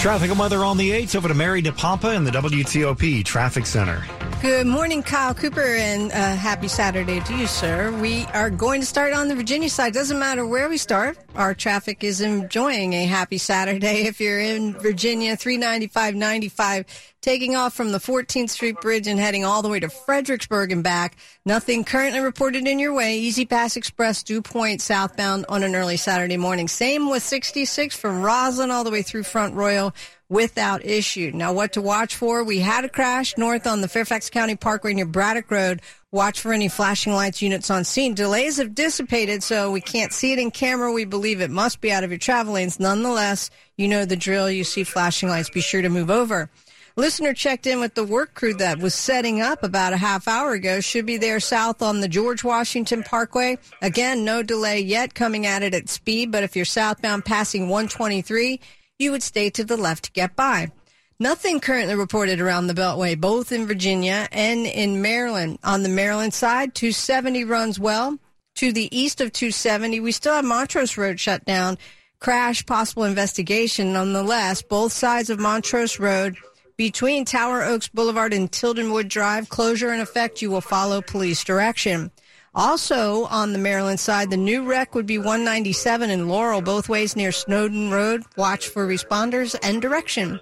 Traffic 0.00 0.30
and 0.30 0.38
weather 0.38 0.64
on 0.64 0.76
the 0.78 0.90
8th 0.90 1.16
over 1.16 1.28
to 1.28 1.34
Mary 1.34 1.62
DePompa 1.62 2.16
in 2.16 2.24
the 2.24 2.30
WTOP 2.30 3.24
Traffic 3.24 3.66
Center. 3.66 4.02
Good 4.40 4.66
morning, 4.66 5.02
Kyle 5.02 5.34
Cooper, 5.34 5.60
and 5.60 6.10
uh, 6.10 6.14
happy 6.14 6.66
Saturday 6.66 7.20
to 7.20 7.36
you, 7.36 7.46
sir. 7.46 7.92
We 8.00 8.24
are 8.32 8.48
going 8.48 8.80
to 8.80 8.86
start 8.86 9.12
on 9.12 9.28
the 9.28 9.34
Virginia 9.34 9.68
side. 9.68 9.92
Doesn't 9.92 10.18
matter 10.18 10.46
where 10.46 10.70
we 10.70 10.78
start. 10.78 11.18
Our 11.34 11.52
traffic 11.52 12.02
is 12.02 12.22
enjoying 12.22 12.94
a 12.94 13.04
happy 13.04 13.36
Saturday. 13.36 14.06
If 14.10 14.18
you're 14.18 14.40
in 14.40 14.72
Virginia, 14.72 15.36
395 15.36 16.14
95, 16.14 16.86
taking 17.20 17.54
off 17.54 17.74
from 17.74 17.92
the 17.92 17.98
14th 17.98 18.48
Street 18.48 18.80
Bridge 18.80 19.06
and 19.06 19.20
heading 19.20 19.44
all 19.44 19.60
the 19.60 19.68
way 19.68 19.78
to 19.78 19.90
Fredericksburg 19.90 20.72
and 20.72 20.82
back. 20.82 21.18
Nothing 21.44 21.84
currently 21.84 22.20
reported 22.20 22.66
in 22.66 22.78
your 22.78 22.94
way. 22.94 23.18
Easy 23.18 23.44
Pass 23.44 23.76
Express, 23.76 24.22
Dew 24.22 24.40
Point 24.40 24.80
southbound 24.80 25.44
on 25.50 25.62
an 25.62 25.76
early 25.76 25.98
Saturday 25.98 26.38
morning. 26.38 26.66
Same 26.66 27.10
with 27.10 27.22
66 27.22 27.94
from 27.94 28.22
Rosslyn 28.22 28.70
all 28.70 28.84
the 28.84 28.90
way 28.90 29.02
through 29.02 29.24
Front 29.24 29.54
Royal 29.54 29.94
without 30.30 30.86
issue. 30.86 31.32
Now, 31.34 31.52
what 31.52 31.74
to 31.74 31.82
watch 31.82 32.14
for? 32.14 32.42
We 32.42 32.60
had 32.60 32.84
a 32.86 32.88
crash 32.88 33.36
north 33.36 33.66
on 33.66 33.82
the 33.82 33.88
Fairfax 33.88 34.30
County 34.30 34.56
Parkway 34.56 34.94
near 34.94 35.04
Braddock 35.04 35.50
Road. 35.50 35.82
Watch 36.12 36.40
for 36.40 36.52
any 36.52 36.68
flashing 36.68 37.12
lights 37.12 37.42
units 37.42 37.70
on 37.70 37.84
scene. 37.84 38.14
Delays 38.14 38.56
have 38.56 38.74
dissipated, 38.74 39.42
so 39.42 39.70
we 39.70 39.80
can't 39.80 40.12
see 40.12 40.32
it 40.32 40.38
in 40.38 40.50
camera. 40.50 40.92
We 40.92 41.04
believe 41.04 41.40
it 41.40 41.50
must 41.50 41.80
be 41.80 41.92
out 41.92 42.04
of 42.04 42.10
your 42.10 42.18
travel 42.18 42.54
lanes. 42.54 42.80
Nonetheless, 42.80 43.50
you 43.76 43.88
know 43.88 44.04
the 44.04 44.16
drill. 44.16 44.50
You 44.50 44.64
see 44.64 44.84
flashing 44.84 45.28
lights. 45.28 45.50
Be 45.50 45.60
sure 45.60 45.82
to 45.82 45.88
move 45.88 46.10
over. 46.10 46.48
Listener 46.96 47.32
checked 47.32 47.66
in 47.66 47.80
with 47.80 47.94
the 47.94 48.04
work 48.04 48.34
crew 48.34 48.54
that 48.54 48.78
was 48.78 48.94
setting 48.94 49.40
up 49.40 49.62
about 49.62 49.92
a 49.92 49.96
half 49.96 50.26
hour 50.26 50.52
ago. 50.52 50.80
Should 50.80 51.06
be 51.06 51.16
there 51.16 51.40
south 51.40 51.82
on 51.82 52.00
the 52.00 52.08
George 52.08 52.42
Washington 52.42 53.02
Parkway. 53.02 53.58
Again, 53.80 54.24
no 54.24 54.42
delay 54.42 54.80
yet 54.80 55.14
coming 55.14 55.46
at 55.46 55.62
it 55.62 55.74
at 55.74 55.88
speed, 55.88 56.32
but 56.32 56.42
if 56.42 56.56
you're 56.56 56.64
southbound 56.64 57.24
passing 57.24 57.68
123, 57.68 58.60
you 59.00 59.10
would 59.10 59.22
stay 59.22 59.50
to 59.50 59.64
the 59.64 59.76
left 59.76 60.04
to 60.04 60.12
get 60.12 60.36
by. 60.36 60.70
Nothing 61.18 61.60
currently 61.60 61.94
reported 61.94 62.40
around 62.40 62.66
the 62.66 62.74
Beltway, 62.74 63.18
both 63.20 63.52
in 63.52 63.66
Virginia 63.66 64.28
and 64.32 64.66
in 64.66 65.02
Maryland. 65.02 65.58
On 65.64 65.82
the 65.82 65.88
Maryland 65.88 66.32
side, 66.32 66.74
270 66.74 67.44
runs 67.44 67.78
well. 67.78 68.18
To 68.56 68.72
the 68.72 68.94
east 68.96 69.20
of 69.20 69.32
270, 69.32 70.00
we 70.00 70.12
still 70.12 70.34
have 70.34 70.44
Montrose 70.44 70.96
Road 70.96 71.20
shut 71.20 71.44
down. 71.44 71.78
Crash, 72.20 72.64
possible 72.66 73.04
investigation. 73.04 73.92
Nonetheless, 73.92 74.62
both 74.62 74.92
sides 74.92 75.30
of 75.30 75.38
Montrose 75.38 75.98
Road 75.98 76.36
between 76.76 77.26
Tower 77.26 77.62
Oaks 77.62 77.88
Boulevard 77.88 78.32
and 78.32 78.50
Tildenwood 78.50 79.08
Drive, 79.08 79.50
closure 79.50 79.92
in 79.92 80.00
effect. 80.00 80.40
You 80.40 80.50
will 80.50 80.62
follow 80.62 81.02
police 81.02 81.44
direction. 81.44 82.10
Also 82.54 83.26
on 83.26 83.52
the 83.52 83.58
Maryland 83.58 84.00
side, 84.00 84.28
the 84.28 84.36
new 84.36 84.64
wreck 84.64 84.94
would 84.94 85.06
be 85.06 85.18
197 85.18 86.10
in 86.10 86.28
Laurel, 86.28 86.60
both 86.60 86.88
ways 86.88 87.14
near 87.14 87.30
Snowden 87.30 87.92
Road. 87.92 88.24
Watch 88.36 88.66
for 88.68 88.88
responders 88.88 89.56
and 89.62 89.80
direction. 89.80 90.40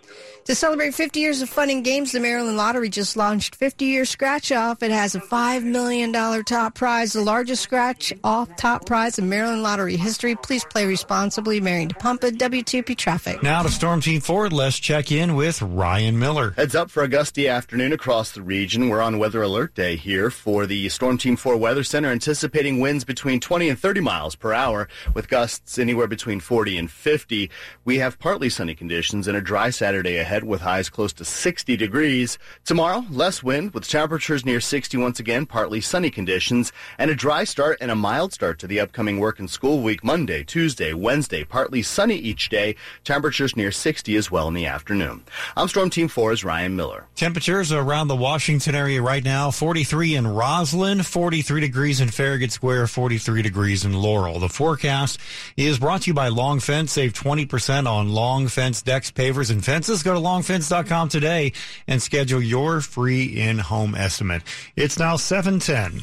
To 0.48 0.54
celebrate 0.54 0.94
50 0.94 1.20
years 1.20 1.42
of 1.42 1.50
fun 1.50 1.68
and 1.68 1.84
games, 1.84 2.12
the 2.12 2.20
Maryland 2.20 2.56
Lottery 2.56 2.88
just 2.88 3.18
launched 3.18 3.54
50 3.54 3.84
year 3.84 4.06
scratch 4.06 4.50
off. 4.50 4.82
It 4.82 4.90
has 4.90 5.14
a 5.14 5.20
$5 5.20 5.62
million 5.62 6.10
top 6.10 6.74
prize, 6.74 7.12
the 7.12 7.20
largest 7.20 7.62
scratch 7.62 8.14
off 8.24 8.48
top 8.56 8.86
prize 8.86 9.18
in 9.18 9.28
Maryland 9.28 9.62
Lottery 9.62 9.98
history. 9.98 10.36
Please 10.36 10.64
play 10.64 10.86
responsibly. 10.86 11.60
Marion 11.60 11.90
DePompa, 11.90 12.30
WTOP 12.38 12.96
Traffic. 12.96 13.42
Now 13.42 13.62
to 13.62 13.68
Storm 13.68 14.00
Team 14.00 14.22
4, 14.22 14.48
let's 14.48 14.78
check 14.78 15.12
in 15.12 15.34
with 15.34 15.60
Ryan 15.60 16.18
Miller. 16.18 16.52
Heads 16.52 16.74
up 16.74 16.90
for 16.90 17.02
a 17.02 17.08
gusty 17.08 17.46
afternoon 17.46 17.92
across 17.92 18.32
the 18.32 18.40
region. 18.40 18.88
We're 18.88 19.02
on 19.02 19.18
weather 19.18 19.42
alert 19.42 19.74
day 19.74 19.96
here 19.96 20.30
for 20.30 20.64
the 20.64 20.88
Storm 20.88 21.18
Team 21.18 21.36
4 21.36 21.58
Weather 21.58 21.84
Center, 21.84 22.08
anticipating 22.08 22.80
winds 22.80 23.04
between 23.04 23.38
20 23.38 23.68
and 23.68 23.78
30 23.78 24.00
miles 24.00 24.34
per 24.34 24.54
hour 24.54 24.88
with 25.12 25.28
gusts 25.28 25.78
anywhere 25.78 26.06
between 26.06 26.40
40 26.40 26.78
and 26.78 26.90
50. 26.90 27.50
We 27.84 27.98
have 27.98 28.18
partly 28.18 28.48
sunny 28.48 28.74
conditions 28.74 29.28
and 29.28 29.36
a 29.36 29.42
dry 29.42 29.68
Saturday 29.68 30.16
ahead 30.16 30.37
with 30.44 30.60
highs 30.60 30.88
close 30.88 31.12
to 31.14 31.24
60 31.24 31.76
degrees. 31.76 32.38
Tomorrow, 32.64 33.04
less 33.10 33.42
wind 33.42 33.72
with 33.72 33.88
temperatures 33.88 34.44
near 34.44 34.60
60 34.60 34.96
once 34.96 35.20
again, 35.20 35.46
partly 35.46 35.80
sunny 35.80 36.10
conditions, 36.10 36.72
and 36.98 37.10
a 37.10 37.14
dry 37.14 37.44
start 37.44 37.78
and 37.80 37.90
a 37.90 37.96
mild 37.96 38.32
start 38.32 38.58
to 38.58 38.66
the 38.66 38.80
upcoming 38.80 39.18
work 39.18 39.38
and 39.38 39.50
school 39.50 39.82
week 39.82 40.04
Monday, 40.04 40.44
Tuesday, 40.44 40.92
Wednesday, 40.92 41.44
partly 41.44 41.82
sunny 41.82 42.16
each 42.16 42.48
day, 42.48 42.74
temperatures 43.04 43.56
near 43.56 43.70
60 43.70 44.16
as 44.16 44.30
well 44.30 44.48
in 44.48 44.54
the 44.54 44.66
afternoon. 44.66 45.22
I'm 45.56 45.68
Storm 45.68 45.90
Team 45.90 46.08
4's 46.08 46.44
Ryan 46.44 46.76
Miller. 46.76 47.06
Temperatures 47.16 47.72
around 47.72 48.08
the 48.08 48.16
Washington 48.16 48.74
area 48.74 49.02
right 49.02 49.24
now 49.24 49.50
43 49.50 50.14
in 50.14 50.24
Rosslyn, 50.24 51.04
43 51.04 51.60
degrees 51.60 52.00
in 52.00 52.08
Farragut 52.08 52.52
Square, 52.52 52.86
43 52.86 53.42
degrees 53.42 53.84
in 53.84 53.92
Laurel. 53.92 54.38
The 54.38 54.48
forecast 54.48 55.18
is 55.56 55.78
brought 55.78 56.02
to 56.02 56.10
you 56.10 56.14
by 56.14 56.28
Long 56.28 56.60
Fence. 56.60 56.92
Save 56.92 57.12
20% 57.12 57.86
on 57.86 58.08
Long 58.08 58.48
Fence 58.48 58.82
decks, 58.82 59.10
pavers, 59.10 59.50
and 59.50 59.64
fences. 59.64 60.02
Go 60.02 60.12
to 60.12 60.18
longfence.com 60.28 61.08
today 61.08 61.52
and 61.86 62.02
schedule 62.02 62.42
your 62.42 62.80
free 62.80 63.24
in-home 63.24 63.94
estimate. 63.94 64.42
It's 64.76 64.98
now 64.98 65.16
710. 65.16 66.02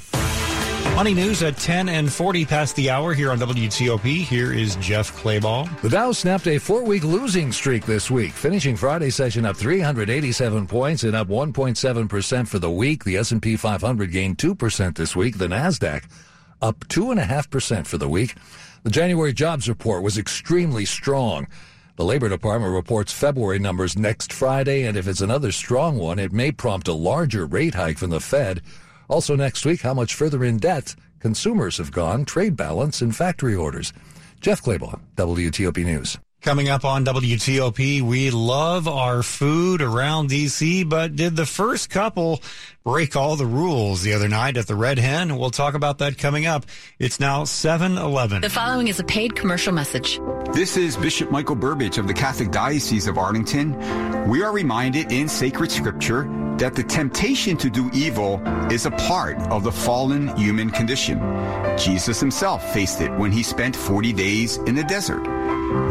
Money 0.95 1.13
news 1.13 1.43
at 1.43 1.57
10 1.57 1.89
and 1.89 2.11
40 2.11 2.45
past 2.45 2.75
the 2.77 2.89
hour 2.89 3.13
here 3.13 3.29
on 3.29 3.37
WTOP. 3.37 4.23
Here 4.23 4.53
is 4.53 4.77
Jeff 4.77 5.11
Clabaugh. 5.21 5.81
The 5.81 5.89
Dow 5.89 6.13
snapped 6.13 6.47
a 6.47 6.57
four-week 6.57 7.03
losing 7.03 7.51
streak 7.51 7.85
this 7.85 8.09
week, 8.09 8.31
finishing 8.31 8.77
Friday 8.77 9.09
session 9.09 9.45
up 9.45 9.57
387 9.57 10.67
points 10.67 11.03
and 11.03 11.15
up 11.15 11.27
1.7% 11.27 12.47
for 12.47 12.59
the 12.59 12.71
week. 12.71 13.03
The 13.03 13.17
S&P 13.17 13.57
500 13.57 14.11
gained 14.11 14.37
2% 14.37 14.95
this 14.95 15.15
week. 15.15 15.37
The 15.37 15.47
NASDAQ 15.47 16.05
up 16.61 16.79
2.5% 16.87 17.85
for 17.85 17.97
the 17.97 18.09
week. 18.09 18.35
The 18.83 18.89
January 18.89 19.33
jobs 19.33 19.67
report 19.67 20.01
was 20.01 20.17
extremely 20.17 20.85
strong. 20.85 21.47
The 21.97 22.03
Labor 22.03 22.27
Department 22.27 22.73
reports 22.73 23.13
February 23.13 23.57
numbers 23.57 23.97
next 23.97 24.33
Friday, 24.33 24.83
and 24.83 24.97
if 24.97 25.07
it's 25.07 25.21
another 25.21 25.53
strong 25.53 25.97
one, 25.97 26.19
it 26.19 26.33
may 26.33 26.51
prompt 26.51 26.89
a 26.89 26.93
larger 26.93 27.45
rate 27.45 27.73
hike 27.73 27.97
from 27.97 28.09
the 28.09 28.19
Fed. 28.19 28.61
Also 29.07 29.37
next 29.37 29.65
week, 29.65 29.81
how 29.81 29.93
much 29.93 30.13
further 30.13 30.43
in 30.43 30.57
debt 30.57 30.93
consumers 31.21 31.77
have 31.77 31.93
gone, 31.93 32.25
trade 32.25 32.57
balance, 32.57 33.01
and 33.01 33.15
factory 33.15 33.55
orders. 33.55 33.93
Jeff 34.41 34.61
Clabaugh, 34.61 34.99
WTOP 35.15 35.85
News. 35.85 36.17
Coming 36.45 36.69
up 36.69 36.85
on 36.85 37.03
WTOP, 37.05 38.03
we 38.03 38.29
love 38.29 38.87
our 38.87 39.23
food 39.23 39.81
around 39.81 40.29
DC, 40.29 40.87
but 40.87 41.15
did 41.15 41.35
the 41.35 41.47
first 41.47 41.89
couple 41.89 42.39
break 42.83 43.15
all 43.15 43.35
the 43.35 43.47
rules 43.47 44.03
the 44.03 44.13
other 44.13 44.27
night 44.27 44.55
at 44.55 44.67
the 44.67 44.75
Red 44.75 44.99
Hen? 44.99 45.39
We'll 45.39 45.49
talk 45.49 45.73
about 45.73 45.97
that 45.97 46.19
coming 46.19 46.45
up. 46.45 46.67
It's 46.99 47.19
now 47.19 47.45
7-Eleven. 47.45 48.43
The 48.43 48.51
following 48.51 48.89
is 48.89 48.99
a 48.99 49.03
paid 49.03 49.35
commercial 49.35 49.73
message. 49.73 50.19
This 50.53 50.77
is 50.77 50.95
Bishop 50.95 51.31
Michael 51.31 51.55
Burbidge 51.55 51.97
of 51.97 52.05
the 52.05 52.13
Catholic 52.13 52.51
Diocese 52.51 53.07
of 53.07 53.17
Arlington. 53.17 54.29
We 54.29 54.43
are 54.43 54.51
reminded 54.51 55.11
in 55.11 55.27
sacred 55.27 55.71
scripture 55.71 56.29
that 56.59 56.75
the 56.75 56.83
temptation 56.83 57.57
to 57.57 57.71
do 57.71 57.89
evil 57.91 58.39
is 58.71 58.85
a 58.85 58.91
part 58.91 59.39
of 59.49 59.63
the 59.63 59.71
fallen 59.71 60.27
human 60.37 60.69
condition. 60.69 61.19
Jesus 61.75 62.19
himself 62.19 62.71
faced 62.71 63.01
it 63.01 63.11
when 63.13 63.31
he 63.31 63.41
spent 63.41 63.75
40 63.75 64.13
days 64.13 64.57
in 64.57 64.75
the 64.75 64.83
desert. 64.83 65.25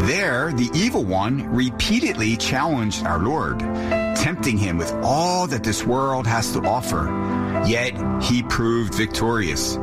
There, 0.07 0.53
the 0.53 0.71
evil 0.75 1.05
one 1.05 1.49
repeatedly 1.55 2.37
challenged 2.37 3.05
our 3.05 3.19
Lord, 3.19 3.59
tempting 3.59 4.57
him 4.57 4.79
with 4.79 4.93
all 5.03 5.47
that 5.47 5.65
this 5.65 5.85
world 5.85 6.27
has 6.27 6.53
to 6.53 6.61
offer. 6.61 7.07
Yet, 7.67 7.95
he 8.23 8.43
proved 8.43 8.95
victorious. 8.95 9.77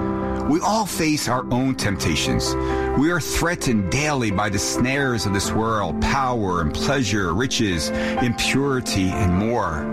We 0.49 0.59
all 0.59 0.85
face 0.85 1.27
our 1.27 1.45
own 1.51 1.75
temptations. 1.75 2.55
We 2.97 3.11
are 3.11 3.19
threatened 3.19 3.91
daily 3.91 4.31
by 4.31 4.49
the 4.49 4.59
snares 4.59 5.25
of 5.25 5.33
this 5.33 5.51
world, 5.51 6.01
power 6.01 6.61
and 6.61 6.73
pleasure, 6.73 7.33
riches, 7.33 7.89
impurity, 7.89 9.09
and 9.09 9.33
more. 9.33 9.85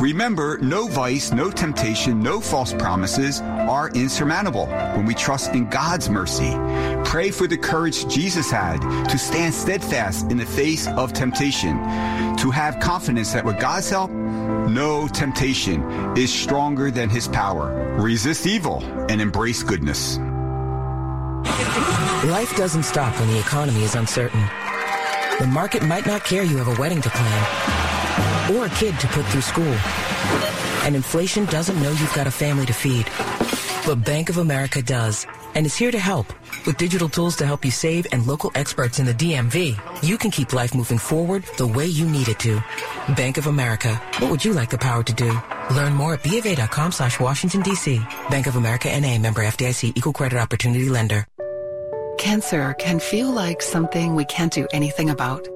Remember, 0.00 0.58
no 0.58 0.88
vice, 0.88 1.32
no 1.32 1.50
temptation, 1.50 2.20
no 2.20 2.40
false 2.40 2.72
promises 2.72 3.40
are 3.40 3.90
insurmountable 3.90 4.66
when 4.66 5.06
we 5.06 5.14
trust 5.14 5.54
in 5.54 5.68
God's 5.68 6.08
mercy. 6.08 6.50
Pray 7.04 7.30
for 7.30 7.46
the 7.46 7.56
courage 7.56 8.06
Jesus 8.08 8.50
had 8.50 8.80
to 9.08 9.18
stand 9.18 9.54
steadfast 9.54 10.30
in 10.30 10.38
the 10.38 10.46
face 10.46 10.88
of 10.88 11.12
temptation, 11.12 11.76
to 12.36 12.50
have 12.50 12.80
confidence 12.80 13.32
that 13.32 13.44
with 13.44 13.60
God's 13.60 13.90
help, 13.90 14.10
no 14.10 15.06
temptation 15.08 15.82
is 16.16 16.32
stronger 16.32 16.90
than 16.90 17.08
his 17.08 17.28
power. 17.28 17.96
Resist 17.98 18.46
evil 18.46 18.82
and 19.08 19.20
embrace 19.20 19.62
goodness. 19.62 20.18
Life 22.24 22.56
doesn't 22.56 22.84
stop 22.84 23.18
when 23.20 23.28
the 23.28 23.38
economy 23.38 23.82
is 23.82 23.94
uncertain. 23.94 24.42
The 25.38 25.46
market 25.46 25.84
might 25.84 26.06
not 26.06 26.24
care 26.24 26.42
you 26.42 26.56
have 26.56 26.68
a 26.68 26.80
wedding 26.80 27.00
to 27.02 27.10
plan 27.10 27.91
or 28.52 28.66
a 28.66 28.70
kid 28.70 28.98
to 29.00 29.06
put 29.08 29.24
through 29.26 29.40
school. 29.40 29.74
And 30.84 30.96
inflation 30.96 31.44
doesn't 31.46 31.80
know 31.80 31.90
you've 31.90 32.14
got 32.14 32.26
a 32.26 32.30
family 32.30 32.66
to 32.66 32.72
feed. 32.72 33.06
But 33.86 34.04
Bank 34.04 34.30
of 34.30 34.38
America 34.38 34.80
does 34.82 35.26
and 35.54 35.66
is 35.66 35.76
here 35.76 35.90
to 35.90 35.98
help. 35.98 36.32
With 36.66 36.76
digital 36.76 37.08
tools 37.08 37.36
to 37.36 37.46
help 37.46 37.64
you 37.64 37.70
save 37.70 38.06
and 38.12 38.26
local 38.26 38.52
experts 38.54 38.98
in 38.98 39.06
the 39.06 39.14
DMV, 39.14 39.76
you 40.02 40.16
can 40.16 40.30
keep 40.30 40.52
life 40.52 40.74
moving 40.74 40.98
forward 40.98 41.44
the 41.56 41.66
way 41.66 41.86
you 41.86 42.08
need 42.08 42.28
it 42.28 42.38
to. 42.40 42.62
Bank 43.16 43.38
of 43.38 43.46
America. 43.46 43.94
What 44.18 44.30
would 44.30 44.44
you 44.44 44.52
like 44.52 44.70
the 44.70 44.78
power 44.78 45.02
to 45.02 45.12
do? 45.12 45.38
Learn 45.74 45.94
more 45.94 46.14
at 46.14 46.22
BofA.com 46.22 46.92
slash 46.92 47.18
Washington, 47.18 47.62
D.C. 47.62 48.00
Bank 48.30 48.46
of 48.46 48.56
America 48.56 48.88
NA 49.00 49.18
member 49.18 49.42
FDIC 49.42 49.96
equal 49.96 50.12
credit 50.12 50.38
opportunity 50.38 50.88
lender. 50.88 51.26
Cancer 52.18 52.74
can 52.74 53.00
feel 53.00 53.30
like 53.30 53.62
something 53.62 54.14
we 54.14 54.24
can't 54.24 54.52
do 54.52 54.68
anything 54.72 55.10
about. 55.10 55.48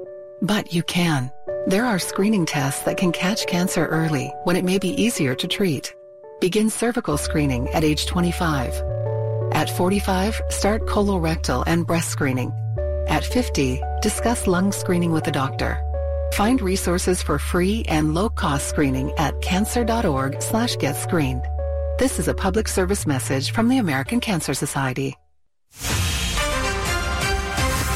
But 0.43 0.73
you 0.73 0.83
can. 0.83 1.31
There 1.67 1.85
are 1.85 1.99
screening 1.99 2.47
tests 2.47 2.85
that 2.85 2.97
can 2.97 3.11
catch 3.11 3.49
cancer 3.49 3.87
early 3.87 4.33
when 4.45 4.55
it 4.55 4.65
may 4.65 4.79
be 4.79 5.03
easier 5.03 5.35
to 5.35 5.49
treat. 5.49 5.93
Begin 6.41 6.71
cervical 6.71 7.17
screening 7.17 7.69
at 7.71 7.83
age 7.83 8.07
25. 8.07 8.73
At 9.51 9.69
45, 9.71 10.43
start 10.49 10.87
colorectal 10.87 11.65
and 11.67 11.85
breast 11.85 12.11
screening. 12.11 12.53
At 13.09 13.25
50, 13.25 13.83
discuss 14.01 14.47
lung 14.47 14.71
screening 14.71 15.11
with 15.11 15.27
a 15.27 15.33
doctor. 15.33 15.83
Find 16.35 16.63
resources 16.63 17.21
for 17.21 17.37
free 17.41 17.85
and 17.89 18.15
low-cost 18.15 18.69
screening 18.69 19.11
at 19.19 19.41
cancer.org 19.43 20.41
slash. 20.41 20.77
This 20.77 22.21
is 22.21 22.29
a 22.29 22.35
public 22.35 22.69
service 22.69 23.09
message 23.09 23.51
from 23.51 23.69
the 23.69 23.79
American 23.79 24.21
Cancer 24.21 24.55
Society. 24.55 25.17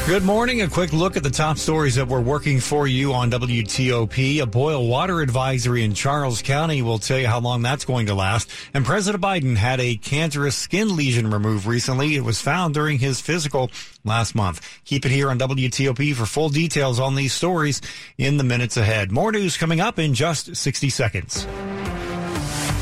Good 0.07 0.23
morning. 0.23 0.61
A 0.63 0.67
quick 0.67 0.93
look 0.93 1.15
at 1.15 1.21
the 1.21 1.29
top 1.29 1.57
stories 1.57 1.95
that 1.95 2.07
we're 2.07 2.19
working 2.19 2.59
for 2.59 2.87
you 2.87 3.13
on 3.13 3.29
WTOP. 3.31 4.41
A 4.41 4.45
boil 4.45 4.87
water 4.87 5.21
advisory 5.21 5.83
in 5.83 5.93
Charles 5.93 6.41
County 6.41 6.81
will 6.81 6.97
tell 6.97 7.19
you 7.19 7.27
how 7.27 7.39
long 7.39 7.61
that's 7.61 7.85
going 7.85 8.07
to 8.07 8.15
last. 8.15 8.49
And 8.73 8.83
President 8.83 9.23
Biden 9.23 9.55
had 9.55 9.79
a 9.79 9.95
cancerous 9.95 10.57
skin 10.57 10.97
lesion 10.97 11.29
removed 11.29 11.65
recently. 11.65 12.15
It 12.15 12.25
was 12.25 12.41
found 12.41 12.73
during 12.73 12.97
his 12.97 13.21
physical 13.21 13.69
last 14.03 14.33
month. 14.33 14.67
Keep 14.85 15.05
it 15.05 15.11
here 15.11 15.29
on 15.29 15.37
WTOP 15.37 16.15
for 16.15 16.25
full 16.25 16.49
details 16.49 16.99
on 16.99 17.15
these 17.15 17.31
stories 17.31 17.79
in 18.17 18.37
the 18.37 18.43
minutes 18.43 18.77
ahead. 18.77 19.11
More 19.11 19.31
news 19.31 19.55
coming 19.55 19.79
up 19.79 19.99
in 19.99 20.15
just 20.15 20.55
60 20.55 20.89
seconds. 20.89 21.47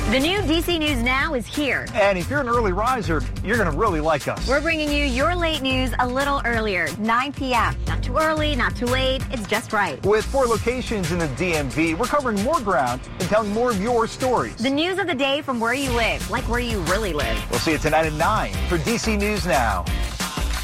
The 0.10 0.20
new 0.20 0.39
DC 0.39 0.80
News 0.80 1.04
Now 1.04 1.36
is 1.36 1.46
here. 1.46 1.86
And 1.94 2.18
if 2.18 2.32
you're 2.32 2.42
an 2.42 2.50
early 2.50 2.72
riser, 2.72 3.22
you're 3.44 3.58
going 3.58 3.72
to 3.72 3.78
really 3.78 4.00
like 4.01 4.28
us. 4.28 4.50
We're 4.50 4.60
bringing 4.60 4.92
you 4.92 5.06
your 5.06 5.36
late 5.36 5.62
news 5.62 5.92
a 6.00 6.08
little 6.08 6.42
earlier, 6.46 6.88
9 6.98 7.34
p.m. 7.34 7.75
Not 7.86 8.01
too 8.01 8.18
early, 8.18 8.56
not 8.56 8.75
too 8.75 8.88
late. 8.88 9.22
It's 9.30 9.46
just 9.46 9.72
right. 9.72 10.04
With 10.04 10.25
four 10.25 10.48
locations 10.48 11.12
in 11.12 11.20
the 11.20 11.28
DMV, 11.28 11.96
we're 11.96 12.08
covering 12.08 12.44
more 12.44 12.60
ground 12.60 13.01
and 13.20 13.30
telling 13.30 13.54
more 13.54 13.70
of 13.70 13.80
your 13.80 14.08
stories. 14.08 14.56
The 14.56 14.72
news 14.72 14.98
of 14.98 15.06
the 15.06 15.13
day 15.13 15.44
from 15.44 15.60
where 15.60 15.75
you 15.75 15.92
live, 15.92 16.28
like 16.32 16.50
where 16.50 16.60
you 16.60 16.80
really 16.86 17.13
live. 17.13 17.39
We'll 17.51 17.60
see 17.60 17.74
you 17.74 17.78
tonight 17.78 18.08
at 18.08 18.13
9 18.13 18.51
for 18.68 18.80
DC 18.80 19.16
News 19.16 19.46
Now. 19.46 19.86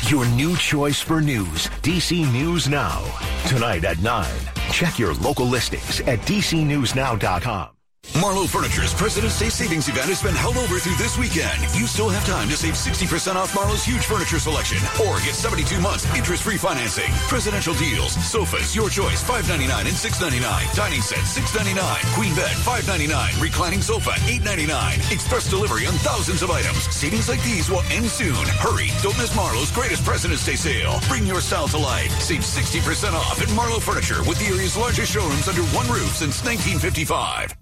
Your 0.08 0.26
new 0.30 0.58
choice 0.58 1.00
for 1.02 1.22
news, 1.22 1.68
DC 1.84 2.34
News 2.34 2.68
Now. 2.68 3.04
Tonight 3.46 3.86
at 3.86 4.00
9. 4.00 4.28
Check 4.72 4.98
your 4.98 5.14
local 5.14 5.46
listings 5.46 6.00
at 6.02 6.18
dcnewsnow.com. 6.22 7.75
Marlo 8.14 8.48
Furniture's 8.48 8.94
President's 8.94 9.38
Day 9.40 9.50
savings 9.50 9.90
event 9.90 10.08
has 10.08 10.22
been 10.22 10.36
held 10.36 10.58
over 10.58 10.80
through 10.80 10.96
this 10.96 11.18
weekend. 11.18 11.60
You 11.76 11.86
still 11.86 12.08
have 12.10 12.26
time 12.26 12.48
to 12.50 12.56
save 12.56 12.76
60% 12.76 13.36
off 13.36 13.52
Marlo's 13.54 13.84
huge 13.84 14.06
furniture 14.06 14.40
selection 14.40 14.78
or 15.04 15.20
get 15.20 15.36
72 15.36 15.80
months 15.82 16.08
interest-free 16.16 16.58
financing. 16.58 17.12
Presidential 17.28 17.74
deals, 17.76 18.14
sofas, 18.24 18.76
your 18.76 18.90
choice, 18.90 19.24
$5.99 19.24 19.90
and 19.90 19.98
$6.99. 19.98 20.76
Dining 20.76 21.02
set, 21.02 21.20
$6.99. 21.20 21.76
Queen 22.16 22.34
bed, 22.36 22.56
$5.99. 22.64 23.42
Reclining 23.42 23.82
sofa, 23.82 24.12
$8.99. 24.32 25.12
Express 25.12 25.50
delivery 25.50 25.86
on 25.86 25.94
thousands 26.06 26.42
of 26.42 26.52
items. 26.52 26.88
Savings 26.96 27.28
like 27.28 27.44
these 27.44 27.70
will 27.70 27.84
end 27.92 28.08
soon. 28.08 28.46
Hurry, 28.64 28.90
don't 29.04 29.18
miss 29.18 29.36
Marlo's 29.36 29.72
greatest 29.72 30.06
President's 30.06 30.46
Day 30.46 30.56
sale. 30.56 31.00
Bring 31.10 31.26
your 31.26 31.42
style 31.42 31.68
to 31.70 31.78
life. 31.78 32.12
Save 32.22 32.42
60% 32.42 33.14
off 33.14 33.42
at 33.42 33.50
Marlo 33.50 33.82
Furniture 33.82 34.24
with 34.24 34.40
the 34.40 34.48
area's 34.54 34.78
largest 34.78 35.12
showrooms 35.12 35.48
under 35.48 35.64
one 35.76 35.88
roof 35.90 36.16
since 36.16 36.44
1955. 36.44 37.56